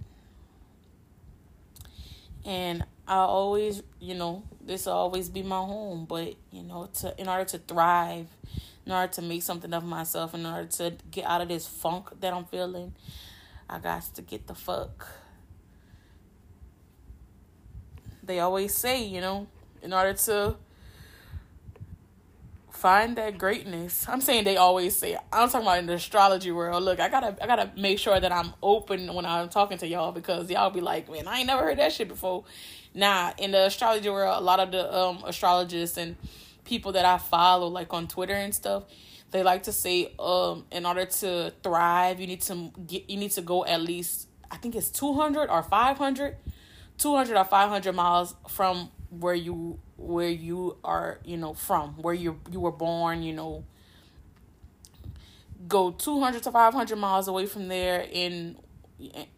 And 2.46 2.86
I 3.08 3.18
always, 3.18 3.84
you 4.00 4.16
know, 4.16 4.44
this 4.62 4.86
will 4.86 4.94
always 4.94 5.30
be 5.30 5.44
my 5.44 5.58
home. 5.58 6.06
But 6.06 6.36
you 6.52 6.64
know, 6.64 6.90
to 7.02 7.14
in 7.20 7.28
order 7.28 7.46
to 7.46 7.58
thrive, 7.58 8.28
in 8.86 8.92
order 8.92 9.12
to 9.14 9.22
make 9.22 9.44
something 9.44 9.74
of 9.74 9.84
myself, 9.84 10.34
in 10.34 10.46
order 10.46 10.68
to 10.68 10.94
get 11.12 11.26
out 11.26 11.42
of 11.42 11.50
this 11.50 11.68
funk 11.68 12.10
that 12.22 12.34
I'm 12.34 12.46
feeling, 12.46 12.94
I 13.70 13.80
got 13.80 14.04
to 14.16 14.22
get 14.22 14.48
the 14.48 14.56
fuck. 14.56 15.08
They 18.24 18.40
always 18.40 18.74
say, 18.74 19.04
you 19.04 19.22
know, 19.22 19.48
in 19.84 19.94
order 19.94 20.14
to 20.14 20.56
find 22.86 23.16
that 23.16 23.36
greatness. 23.40 24.06
I'm 24.08 24.22
saying 24.22 24.44
they 24.44 24.58
always 24.58 24.96
say. 24.96 25.18
I'm 25.34 25.50
talking 25.50 25.66
about 25.66 25.80
in 25.80 25.88
the 25.88 25.94
astrology 25.94 26.52
world. 26.52 26.84
Look, 26.84 27.00
I 27.00 27.10
gotta 27.10 27.36
I 27.42 27.48
gotta 27.48 27.72
make 27.76 27.98
sure 27.98 28.20
that 28.20 28.32
I'm 28.32 28.54
open 28.62 29.12
when 29.12 29.26
I'm 29.26 29.50
talking 29.50 29.80
to 29.80 29.88
y'all 29.88 30.12
because 30.12 30.52
y'all 30.52 30.70
be 30.70 30.82
like, 30.82 31.10
man, 31.12 31.28
I 31.28 31.40
ain't 31.40 31.48
never 31.48 31.64
heard 31.64 31.80
that 31.80 31.94
shit 31.94 32.08
before. 32.08 32.44
Nah, 32.94 33.34
in 33.40 33.50
the 33.50 33.66
astrology 33.66 34.08
world, 34.08 34.40
a 34.40 34.46
lot 34.46 34.60
of 34.60 34.70
the 34.70 34.96
um 34.96 35.24
astrologists 35.26 35.98
and 35.98 36.16
people 36.64 36.92
that 36.92 37.06
I 37.06 37.18
follow, 37.18 37.70
like 37.70 37.92
on 37.92 38.08
Twitter 38.08 38.36
and 38.36 38.54
stuff, 38.54 38.84
they 39.32 39.42
like 39.42 39.64
to 39.64 39.72
say 39.72 40.14
um 40.20 40.66
in 40.72 40.86
order 40.86 41.06
to 41.06 41.54
thrive 41.64 42.20
you 42.20 42.28
need 42.28 42.42
to 42.42 42.72
get 42.86 43.10
you 43.10 43.18
need 43.18 43.32
to 43.32 43.42
go 43.42 43.66
at 43.66 43.82
least 43.82 44.30
i 44.52 44.58
think 44.58 44.76
it's 44.76 44.90
200 44.90 45.50
or 45.50 45.64
500 45.64 46.38
200 47.00 47.36
or 47.36 47.44
500 47.44 47.94
miles 47.94 48.36
from 48.48 48.92
where 49.10 49.34
you 49.34 49.80
where 49.98 50.30
you 50.30 50.78
are 50.84 51.20
you 51.24 51.38
know 51.38 51.54
from 51.54 51.94
where 52.02 52.14
you 52.14 52.40
you 52.52 52.60
were 52.60 52.72
born 52.72 53.24
you 53.24 53.34
know. 53.34 53.64
Go 55.68 55.92
200 55.92 56.44
to 56.44 56.52
500 56.52 56.96
miles 56.96 57.28
away 57.28 57.48
from 57.48 57.68
there 57.70 58.08
and 58.14 58.56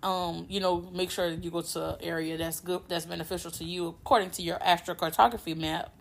um 0.04 0.46
you 0.50 0.60
know 0.60 0.82
make 0.94 1.10
sure 1.10 1.30
that 1.30 1.44
you 1.44 1.50
go 1.50 1.62
to 1.62 1.92
an 1.92 1.96
area 2.02 2.38
that's 2.38 2.60
good 2.60 2.82
that's 2.88 3.06
beneficial 3.06 3.50
to 3.50 3.64
you 3.64 3.88
according 3.88 4.30
to 4.32 4.42
your 4.42 4.58
astrocartography 4.60 5.56
map. 5.56 5.94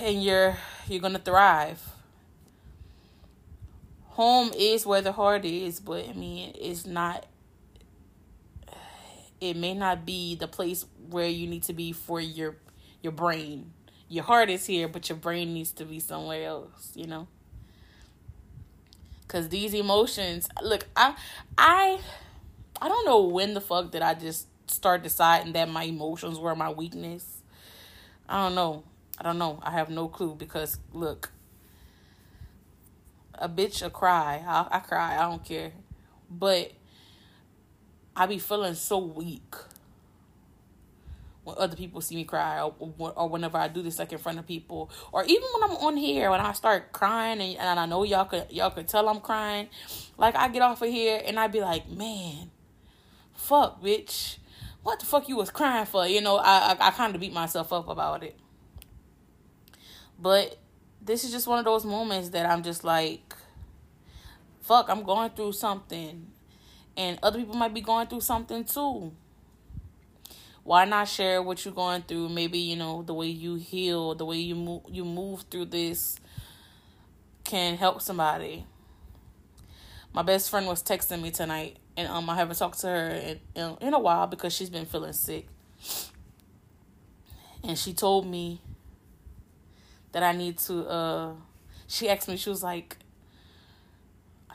And 0.00 0.22
you're 0.22 0.56
you're 0.88 1.00
gonna 1.00 1.18
thrive. 1.18 1.82
Home 4.10 4.50
is 4.56 4.86
where 4.86 5.02
the 5.02 5.12
heart 5.12 5.44
is 5.44 5.78
but 5.80 6.08
i 6.08 6.12
mean 6.14 6.52
it's 6.58 6.86
not 6.86 7.26
it 9.40 9.56
may 9.56 9.74
not 9.74 10.06
be 10.06 10.34
the 10.34 10.48
place 10.48 10.84
where 11.10 11.28
you 11.28 11.46
need 11.46 11.62
to 11.64 11.72
be 11.72 11.92
for 11.92 12.20
your 12.20 12.56
your 13.02 13.12
brain. 13.12 13.72
Your 14.08 14.24
heart 14.24 14.50
is 14.50 14.66
here 14.66 14.88
but 14.88 15.08
your 15.08 15.18
brain 15.18 15.54
needs 15.54 15.72
to 15.72 15.84
be 15.84 16.00
somewhere 16.00 16.46
else 16.46 16.92
you 16.94 17.06
know? 17.06 17.26
Because 19.22 19.48
these 19.48 19.74
emotions 19.74 20.48
look 20.62 20.86
i 20.96 21.14
i 21.58 21.98
i 22.80 22.88
don't 22.88 23.04
know 23.04 23.22
when 23.22 23.54
the 23.54 23.60
fuck 23.60 23.90
did 23.90 24.02
i 24.02 24.14
just 24.14 24.46
start 24.70 25.02
deciding 25.02 25.52
that 25.52 25.68
my 25.68 25.84
emotions 25.84 26.38
were 26.38 26.54
my 26.54 26.70
weakness. 26.70 27.42
I 28.28 28.44
don't 28.44 28.54
know. 28.54 28.84
I 29.18 29.22
don't 29.22 29.38
know. 29.38 29.60
I 29.62 29.70
have 29.72 29.90
no 29.90 30.08
clue 30.08 30.34
because 30.34 30.78
look 30.92 31.30
a 33.34 33.48
bitch 33.48 33.84
a 33.84 33.90
cry. 33.90 34.42
I, 34.46 34.76
I 34.76 34.78
cry. 34.80 35.16
I 35.16 35.28
don't 35.28 35.44
care. 35.44 35.72
But 36.30 36.72
i 38.16 38.26
be 38.26 38.38
feeling 38.38 38.74
so 38.74 38.98
weak 38.98 39.54
when 41.46 41.56
other 41.58 41.76
people 41.76 42.00
see 42.00 42.16
me 42.16 42.24
cry 42.24 42.60
or, 42.60 42.74
or 42.98 43.28
whenever 43.28 43.56
I 43.56 43.68
do 43.68 43.80
this 43.80 44.00
like 44.00 44.10
in 44.10 44.18
front 44.18 44.40
of 44.40 44.48
people. 44.48 44.90
Or 45.12 45.22
even 45.22 45.44
when 45.54 45.70
I'm 45.70 45.76
on 45.76 45.96
here 45.96 46.28
when 46.32 46.40
I 46.40 46.50
start 46.52 46.90
crying 46.90 47.40
and, 47.40 47.56
and 47.56 47.78
I 47.78 47.86
know 47.86 48.02
y'all 48.02 48.24
could 48.24 48.46
y'all 48.50 48.70
could 48.70 48.88
tell 48.88 49.08
I'm 49.08 49.20
crying 49.20 49.68
like 50.18 50.34
I 50.34 50.48
get 50.48 50.62
off 50.62 50.82
of 50.82 50.88
here 50.88 51.22
and 51.24 51.38
I 51.38 51.46
be 51.46 51.60
like 51.60 51.88
man 51.88 52.50
fuck 53.32 53.80
bitch. 53.80 54.38
What 54.82 54.98
the 54.98 55.06
fuck 55.06 55.28
you 55.28 55.36
was 55.36 55.50
crying 55.50 55.86
for? 55.86 56.04
You 56.08 56.20
know 56.20 56.36
I 56.36 56.72
I, 56.72 56.88
I 56.88 56.90
kind 56.90 57.14
of 57.14 57.20
beat 57.20 57.32
myself 57.32 57.72
up 57.72 57.88
about 57.88 58.24
it. 58.24 58.36
But 60.18 60.58
this 61.00 61.22
is 61.22 61.30
just 61.30 61.46
one 61.46 61.60
of 61.60 61.64
those 61.64 61.84
moments 61.84 62.30
that 62.30 62.46
I'm 62.46 62.64
just 62.64 62.82
like 62.82 63.36
fuck 64.62 64.90
I'm 64.90 65.04
going 65.04 65.30
through 65.30 65.52
something 65.52 66.26
and 66.96 67.18
other 67.22 67.38
people 67.38 67.54
might 67.54 67.74
be 67.74 67.80
going 67.80 68.06
through 68.06 68.22
something 68.22 68.64
too. 68.64 69.12
Why 70.64 70.84
not 70.84 71.06
share 71.06 71.42
what 71.42 71.64
you're 71.64 71.74
going 71.74 72.02
through? 72.02 72.28
Maybe 72.28 72.58
you 72.58 72.76
know 72.76 73.02
the 73.02 73.14
way 73.14 73.28
you 73.28 73.54
heal 73.54 74.14
the 74.14 74.24
way 74.24 74.38
you 74.38 74.54
move 74.54 74.82
you 74.90 75.04
move 75.04 75.42
through 75.50 75.66
this 75.66 76.18
can 77.44 77.76
help 77.76 78.02
somebody. 78.02 78.66
My 80.12 80.22
best 80.22 80.50
friend 80.50 80.66
was 80.66 80.82
texting 80.82 81.22
me 81.22 81.30
tonight 81.30 81.76
and 81.96 82.08
um 82.08 82.28
i 82.28 82.34
haven't 82.34 82.56
talked 82.56 82.80
to 82.80 82.88
her 82.88 83.08
in, 83.08 83.40
in, 83.54 83.76
in 83.80 83.94
a 83.94 83.98
while 83.98 84.26
because 84.26 84.52
she's 84.52 84.70
been 84.70 84.86
feeling 84.86 85.12
sick. 85.12 85.46
And 87.62 87.78
she 87.78 87.92
told 87.92 88.26
me 88.26 88.60
that 90.12 90.22
i 90.22 90.32
need 90.32 90.58
to 90.58 90.86
uh 90.88 91.32
she 91.86 92.08
asked 92.08 92.28
me 92.28 92.36
she 92.36 92.50
was 92.50 92.62
like 92.62 92.96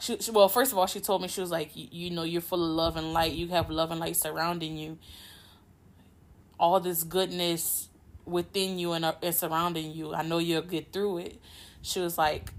she, 0.01 0.17
she 0.19 0.31
well 0.31 0.49
first 0.49 0.71
of 0.71 0.77
all 0.77 0.87
she 0.87 0.99
told 0.99 1.21
me 1.21 1.27
she 1.27 1.41
was 1.41 1.51
like 1.51 1.71
you, 1.73 2.09
know 2.09 2.23
you're 2.23 2.41
full 2.41 2.63
of 2.63 2.71
love 2.71 2.97
and 2.97 3.13
light 3.13 3.33
you 3.33 3.47
have 3.49 3.69
love 3.69 3.91
and 3.91 3.99
light 3.99 4.15
surrounding 4.15 4.77
you 4.77 4.97
all 6.59 6.79
this 6.79 7.03
goodness 7.03 7.89
within 8.25 8.79
you 8.79 8.93
and, 8.93 9.03
uh, 9.03 9.13
and 9.21 9.35
surrounding 9.35 9.91
you. 9.91 10.13
I 10.13 10.21
know 10.21 10.37
you'll 10.37 10.61
get 10.61 10.93
through 10.93 11.17
it. 11.19 11.41
She 11.81 11.99
was 11.99 12.17
like, 12.17 12.51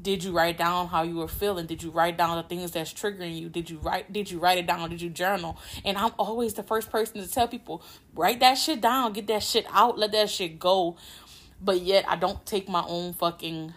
did 0.00 0.22
you 0.22 0.32
write 0.32 0.58
down 0.58 0.88
how 0.88 1.02
you 1.02 1.16
were 1.16 1.28
feeling? 1.28 1.66
Did 1.66 1.82
you 1.82 1.90
write 1.90 2.16
down 2.16 2.36
the 2.36 2.42
things 2.42 2.72
that's 2.72 2.92
triggering 2.92 3.38
you? 3.38 3.48
Did 3.48 3.68
you 3.68 3.78
write 3.78 4.12
did 4.12 4.30
you 4.30 4.38
write 4.38 4.58
it 4.58 4.66
down? 4.66 4.90
Did 4.90 5.02
you 5.02 5.10
journal? 5.10 5.58
And 5.84 5.98
I'm 5.98 6.12
always 6.18 6.54
the 6.54 6.62
first 6.62 6.90
person 6.90 7.20
to 7.20 7.28
tell 7.28 7.48
people, 7.48 7.82
write 8.14 8.38
that 8.40 8.54
shit 8.54 8.80
down, 8.80 9.12
get 9.12 9.26
that 9.26 9.42
shit 9.42 9.66
out, 9.72 9.98
let 9.98 10.12
that 10.12 10.30
shit 10.30 10.58
go. 10.58 10.96
But 11.60 11.80
yet 11.80 12.04
I 12.08 12.14
don't 12.14 12.44
take 12.46 12.68
my 12.68 12.84
own 12.86 13.12
fucking 13.12 13.74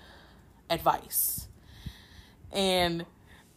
advice. 0.70 1.48
And 2.52 3.06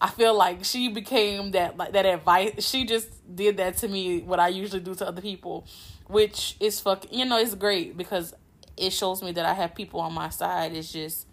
I 0.00 0.08
feel 0.10 0.36
like 0.36 0.64
she 0.64 0.88
became 0.88 1.52
that 1.52 1.76
like 1.76 1.92
that 1.92 2.06
advice. 2.06 2.66
She 2.66 2.84
just 2.84 3.08
did 3.34 3.56
that 3.56 3.76
to 3.78 3.88
me 3.88 4.20
what 4.20 4.40
I 4.40 4.48
usually 4.48 4.80
do 4.80 4.94
to 4.94 5.08
other 5.08 5.22
people 5.22 5.66
which 6.06 6.56
is 6.60 6.80
fuck 6.80 7.10
you 7.10 7.24
know 7.24 7.38
it's 7.38 7.54
great 7.54 7.96
because 7.96 8.34
it 8.76 8.90
shows 8.90 9.22
me 9.22 9.32
that 9.32 9.44
I 9.44 9.54
have 9.54 9.74
people 9.74 10.00
on 10.00 10.12
my 10.12 10.28
side. 10.30 10.72
It's 10.72 10.92
just 10.92 11.26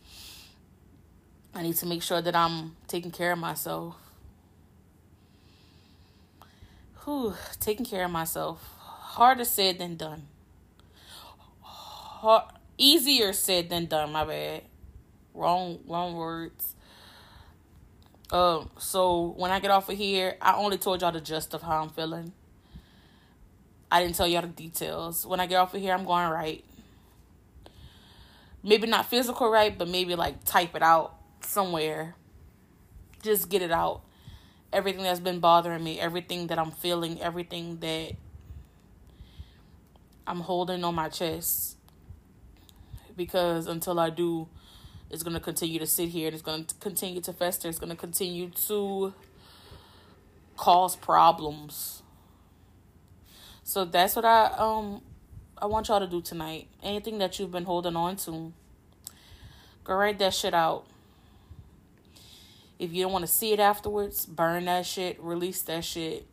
I 1.54 1.63
need 1.63 1.76
to 1.78 1.86
make 1.86 2.04
sure 2.04 2.21
that 2.21 2.36
I'm 2.36 2.76
taking 2.88 3.12
care 3.12 3.32
of 3.32 3.39
myself. 3.39 3.95
Whew, 7.04 7.34
taking 7.60 7.86
care 7.86 8.06
of 8.06 8.12
myself. 8.12 8.63
Harder 8.80 9.43
said 9.43 9.80
than 9.80 9.97
done. 9.97 10.28
Hard, 11.62 12.43
easier 12.78 13.34
said 13.34 13.69
than 13.69 13.88
done, 13.88 14.12
my 14.12 14.24
bad. 14.24 14.63
Wrong 15.34 15.80
wrong 15.88 16.13
words. 16.15 16.76
Um, 18.32 18.70
so 18.78 19.34
when 19.36 19.52
I 19.52 19.60
get 19.60 19.72
off 19.72 19.89
of 19.89 19.98
here, 19.98 20.38
I 20.41 20.54
only 20.56 20.78
told 20.78 21.02
y'all 21.02 21.12
the 21.12 21.20
gist 21.20 21.54
of 21.54 21.62
how 21.62 21.82
I'm 21.82 21.89
feeling. 21.89 22.32
I 23.91 24.02
didn't 24.02 24.15
tell 24.15 24.28
y'all 24.28 24.41
the 24.41 24.48
details. 24.48 25.26
When 25.26 25.41
I 25.41 25.48
get 25.48 25.58
off 25.58 25.74
of 25.74 25.82
here, 25.82 25.94
I'm 25.94 26.06
going 26.06 26.30
right. 26.30 26.63
Maybe 28.63 28.88
not 28.88 29.08
physical 29.08 29.50
right, 29.50 29.78
but 29.78 29.89
maybe 29.89 30.15
like 30.15 30.46
type 30.46 30.76
it 30.76 30.82
out 30.82 31.15
somewhere. 31.41 32.15
Just 33.22 33.50
get 33.50 33.62
it 33.62 33.72
out. 33.72 34.02
Everything 34.72 35.04
that's 35.04 35.20
been 35.20 35.39
bothering 35.39 35.84
me, 35.84 36.00
everything 36.00 36.48
that 36.48 36.58
I'm 36.58 36.72
feeling, 36.72 37.22
everything 37.22 37.80
that 37.80 38.13
I'm 40.26 40.39
holding 40.39 40.86
on 40.86 40.96
my 40.96 41.10
chest. 41.10 41.76
Because 43.17 43.67
until 43.67 44.00
I 44.00 44.10
do, 44.10 44.48
it's 45.12 45.24
going 45.24 45.36
to 45.36 45.39
continue 45.39 45.78
to 45.80 45.88
sit 45.88 46.10
here 46.10 46.28
and 46.28 46.34
it's 46.34 46.43
going 46.43 46.65
to 46.65 46.76
continue 46.76 47.21
to 47.21 47.34
fester. 47.34 47.69
It's 47.69 47.80
going 47.80 47.91
to 47.91 47.95
continue 47.95 48.50
to 48.67 49.13
cause 50.58 50.95
problems 50.95 52.02
so 53.71 53.86
that's 53.86 54.17
what 54.17 54.26
I 54.26 54.47
um 54.58 55.02
I 55.58 55.65
want 55.65 55.88
y'all 55.88 56.02
to 56.02 56.08
do 56.08 56.21
tonight. 56.21 56.67
Anything 56.84 57.19
that 57.19 57.39
you've 57.39 57.52
been 57.52 57.63
holding 57.63 57.95
on 57.95 58.17
to, 58.17 58.52
go 59.86 59.95
write 59.95 60.19
that 60.19 60.34
shit 60.34 60.54
out. 60.54 60.86
If 62.78 62.91
you 62.91 63.04
don't 63.04 63.13
want 63.13 63.26
to 63.26 63.32
see 63.32 63.54
it 63.54 63.62
afterwards, 63.62 64.26
burn 64.26 64.65
that 64.65 64.86
shit, 64.86 65.17
release 65.21 65.62
that 65.62 65.86
shit. 65.86 66.28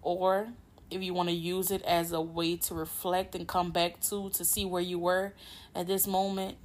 Or 0.00 0.48
if 0.90 1.02
you 1.02 1.12
want 1.12 1.28
to 1.28 1.34
use 1.34 1.70
it 1.70 1.82
as 1.82 2.12
a 2.12 2.22
way 2.22 2.56
to 2.56 2.74
reflect 2.74 3.34
and 3.34 3.46
come 3.46 3.70
back 3.70 4.00
to 4.08 4.30
to 4.30 4.42
see 4.42 4.64
where 4.64 4.80
you 4.80 4.98
were 4.98 5.34
at 5.74 5.86
this 5.86 6.06
moment, 6.06 6.56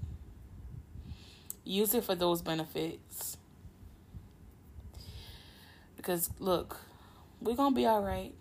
use 1.67 1.93
it 1.93 2.03
for 2.03 2.15
those 2.15 2.41
benefits. 2.41 3.37
Because 5.95 6.29
look, 6.39 6.77
we're 7.41 7.55
going 7.55 7.73
to 7.73 7.75
be 7.75 7.85
all 7.85 8.01
right 8.01 8.33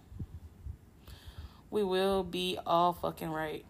we 1.70 1.82
will 1.82 2.22
be 2.22 2.58
all 2.64 2.92
fucking 2.92 3.30
right. 3.30 3.64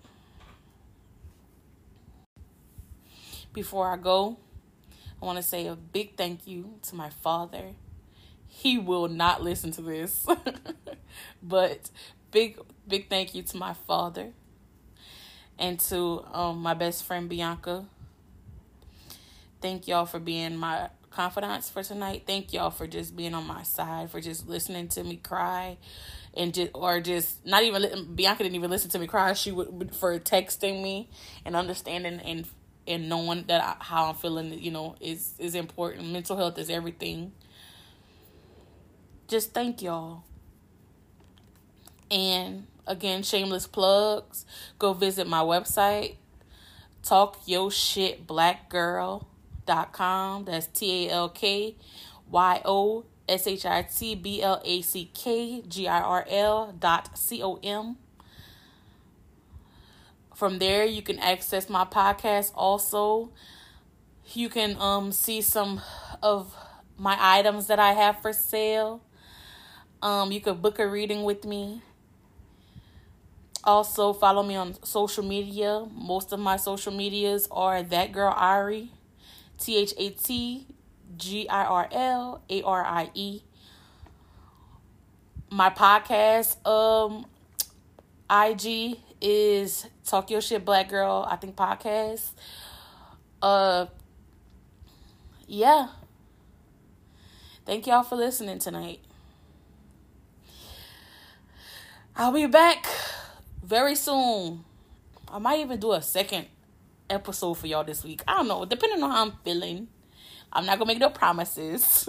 Before 3.52 3.90
I 3.90 3.96
go, 3.96 4.36
I 5.20 5.24
want 5.24 5.38
to 5.38 5.42
say 5.42 5.66
a 5.66 5.74
big 5.74 6.16
thank 6.16 6.46
you 6.46 6.78
to 6.82 6.94
my 6.94 7.10
father. 7.10 7.72
He 8.46 8.78
will 8.78 9.08
not 9.08 9.42
listen 9.42 9.70
to 9.72 9.82
this. 9.82 10.26
but 11.42 11.90
big 12.30 12.58
big 12.86 13.08
thank 13.08 13.34
you 13.34 13.42
to 13.42 13.56
my 13.56 13.72
father 13.72 14.32
and 15.58 15.80
to 15.80 16.24
um, 16.32 16.58
my 16.58 16.74
best 16.74 17.02
friend 17.04 17.28
Bianca. 17.28 17.86
Thank 19.66 19.88
y'all 19.88 20.06
for 20.06 20.20
being 20.20 20.56
my 20.56 20.90
confidants 21.10 21.68
for 21.68 21.82
tonight. 21.82 22.22
Thank 22.24 22.52
y'all 22.52 22.70
for 22.70 22.86
just 22.86 23.16
being 23.16 23.34
on 23.34 23.48
my 23.48 23.64
side, 23.64 24.12
for 24.12 24.20
just 24.20 24.46
listening 24.46 24.86
to 24.90 25.02
me 25.02 25.16
cry 25.16 25.78
and 26.34 26.54
just 26.54 26.70
or 26.72 27.00
just 27.00 27.44
not 27.44 27.64
even 27.64 28.14
Bianca 28.14 28.44
didn't 28.44 28.54
even 28.54 28.70
listen 28.70 28.90
to 28.90 28.98
me 29.00 29.08
cry. 29.08 29.32
She 29.32 29.50
would 29.50 29.92
for 29.96 30.20
texting 30.20 30.84
me 30.84 31.10
and 31.44 31.56
understanding 31.56 32.20
and 32.20 32.46
and 32.86 33.08
knowing 33.08 33.42
that 33.48 33.60
I, 33.60 33.74
how 33.82 34.10
I'm 34.10 34.14
feeling, 34.14 34.52
you 34.52 34.70
know, 34.70 34.94
is 35.00 35.34
is 35.40 35.56
important. 35.56 36.12
Mental 36.12 36.36
health 36.36 36.58
is 36.58 36.70
everything. 36.70 37.32
Just 39.26 39.52
thank 39.52 39.82
y'all. 39.82 40.22
And 42.08 42.68
again, 42.86 43.24
shameless 43.24 43.66
plugs. 43.66 44.46
Go 44.78 44.92
visit 44.92 45.26
my 45.26 45.40
website. 45.40 46.18
Talk 47.02 47.40
yo 47.46 47.68
shit 47.68 48.28
black 48.28 48.68
girl 48.68 49.26
talkyoshitblackgirl.com. 49.66 50.44
That's 50.44 50.66
T 50.66 51.08
A 51.08 51.12
L 51.12 51.28
K 51.28 51.76
Y 52.30 52.62
O 52.64 53.04
S 53.28 53.46
H 53.46 53.66
I 53.66 53.82
T 53.82 54.14
B 54.14 54.42
L 54.42 54.60
A 54.64 54.82
C 54.82 55.10
K 55.12 55.62
G 55.66 55.88
I 55.88 56.00
R 56.00 56.24
L 56.28 56.74
dot 56.78 57.16
C 57.16 57.42
O 57.42 57.58
M. 57.62 57.96
From 60.34 60.58
there, 60.58 60.84
you 60.84 61.02
can 61.02 61.18
access 61.18 61.68
my 61.68 61.84
podcast 61.84 62.52
also. 62.54 63.30
You 64.32 64.48
can 64.48 64.76
um 64.80 65.12
see 65.12 65.40
some 65.40 65.80
of 66.22 66.54
my 66.98 67.16
items 67.18 67.66
that 67.66 67.78
I 67.78 67.92
have 67.92 68.20
for 68.22 68.32
sale. 68.32 69.02
Um, 70.02 70.30
you 70.30 70.40
could 70.40 70.60
book 70.60 70.78
a 70.78 70.86
reading 70.86 71.24
with 71.24 71.44
me. 71.44 71.82
Also, 73.64 74.12
follow 74.12 74.42
me 74.42 74.54
on 74.54 74.80
social 74.84 75.24
media. 75.24 75.86
Most 75.92 76.32
of 76.32 76.38
my 76.38 76.56
social 76.56 76.92
medias 76.92 77.48
are 77.50 77.82
that 77.82 78.12
girl 78.12 78.32
Arie, 78.38 78.92
T 79.58 79.76
H 79.76 79.94
A 79.98 80.10
T 80.10 80.66
G 81.16 81.48
I 81.48 81.64
R 81.64 81.88
L 81.90 82.42
A 82.48 82.62
R 82.62 82.84
I 82.84 83.10
E. 83.14 83.42
My 85.50 85.70
podcast 85.70 86.64
um 86.66 87.26
IG 88.30 88.98
is 89.20 89.86
Talk 90.04 90.30
Your 90.30 90.40
Shit 90.40 90.64
Black 90.64 90.88
Girl, 90.88 91.26
I 91.28 91.36
think 91.36 91.56
podcast. 91.56 92.30
Uh 93.40 93.86
yeah. 95.46 95.88
Thank 97.64 97.86
y'all 97.86 98.02
for 98.02 98.16
listening 98.16 98.58
tonight. 98.58 99.00
I'll 102.14 102.32
be 102.32 102.46
back 102.46 102.86
very 103.62 103.94
soon. 103.94 104.64
I 105.28 105.38
might 105.38 105.60
even 105.60 105.78
do 105.78 105.92
a 105.92 106.00
second 106.00 106.46
episode 107.10 107.54
for 107.54 107.66
y'all 107.66 107.84
this 107.84 108.04
week. 108.04 108.22
I 108.26 108.34
don't 108.34 108.48
know, 108.48 108.64
depending 108.64 109.02
on 109.02 109.10
how 109.10 109.26
I'm 109.26 109.32
feeling. 109.44 109.88
I'm 110.52 110.66
not 110.66 110.78
gonna 110.78 110.88
make 110.88 110.98
no 110.98 111.10
promises. 111.10 112.08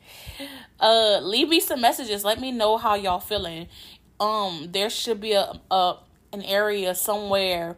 uh, 0.80 1.20
leave 1.22 1.48
me 1.48 1.60
some 1.60 1.80
messages. 1.80 2.24
Let 2.24 2.40
me 2.40 2.52
know 2.52 2.76
how 2.76 2.94
y'all 2.94 3.20
feeling. 3.20 3.68
Um, 4.18 4.68
there 4.70 4.90
should 4.90 5.20
be 5.20 5.32
a, 5.32 5.60
a 5.70 5.96
an 6.32 6.42
area 6.42 6.94
somewhere 6.94 7.76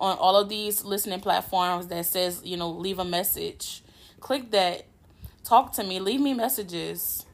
on 0.00 0.16
all 0.18 0.36
of 0.36 0.48
these 0.48 0.84
listening 0.84 1.20
platforms 1.20 1.86
that 1.88 2.04
says 2.06 2.40
you 2.44 2.56
know 2.56 2.70
leave 2.70 2.98
a 2.98 3.04
message. 3.04 3.82
Click 4.20 4.50
that. 4.50 4.86
Talk 5.42 5.72
to 5.74 5.84
me. 5.84 6.00
Leave 6.00 6.20
me 6.20 6.32
messages. 6.32 7.26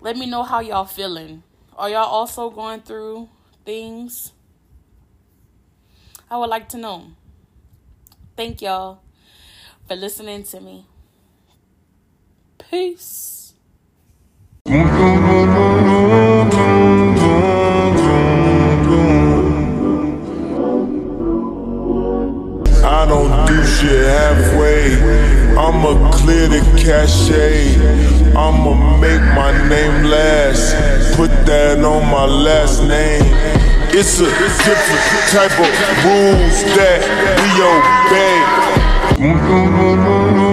Let 0.00 0.16
me 0.16 0.26
know 0.26 0.44
how 0.44 0.60
y'all 0.60 0.84
feeling. 0.84 1.42
Are 1.76 1.90
y'all 1.90 2.04
also 2.04 2.50
going 2.50 2.82
through 2.82 3.28
things? 3.64 4.32
I 6.30 6.36
would 6.36 6.50
like 6.50 6.68
to 6.70 6.76
know. 6.76 7.04
Thank 8.36 8.60
y'all 8.60 9.00
for 9.86 9.96
listening 9.96 10.44
to 10.44 10.60
me. 10.60 10.84
Peace. 12.58 13.54
I 14.66 14.74
don't 23.08 23.46
do 23.46 23.64
shit 23.64 24.04
halfway. 24.04 24.96
I'ma 25.56 26.10
clear 26.12 26.48
the 26.48 26.60
cachet. 26.76 27.74
I'ma 28.36 28.98
make 28.98 29.22
my 29.34 29.52
name 29.66 30.04
last. 30.04 31.16
Put 31.16 31.30
that 31.46 31.82
on 31.82 32.04
my 32.10 32.26
last 32.26 32.82
name. 32.82 33.67
It's 34.00 34.20
a 34.20 34.26
different 34.26 35.26
type 35.32 35.58
of 35.58 35.66
rules 36.04 36.62
that 36.76 37.02
we 37.42 39.26
obey. 39.26 40.47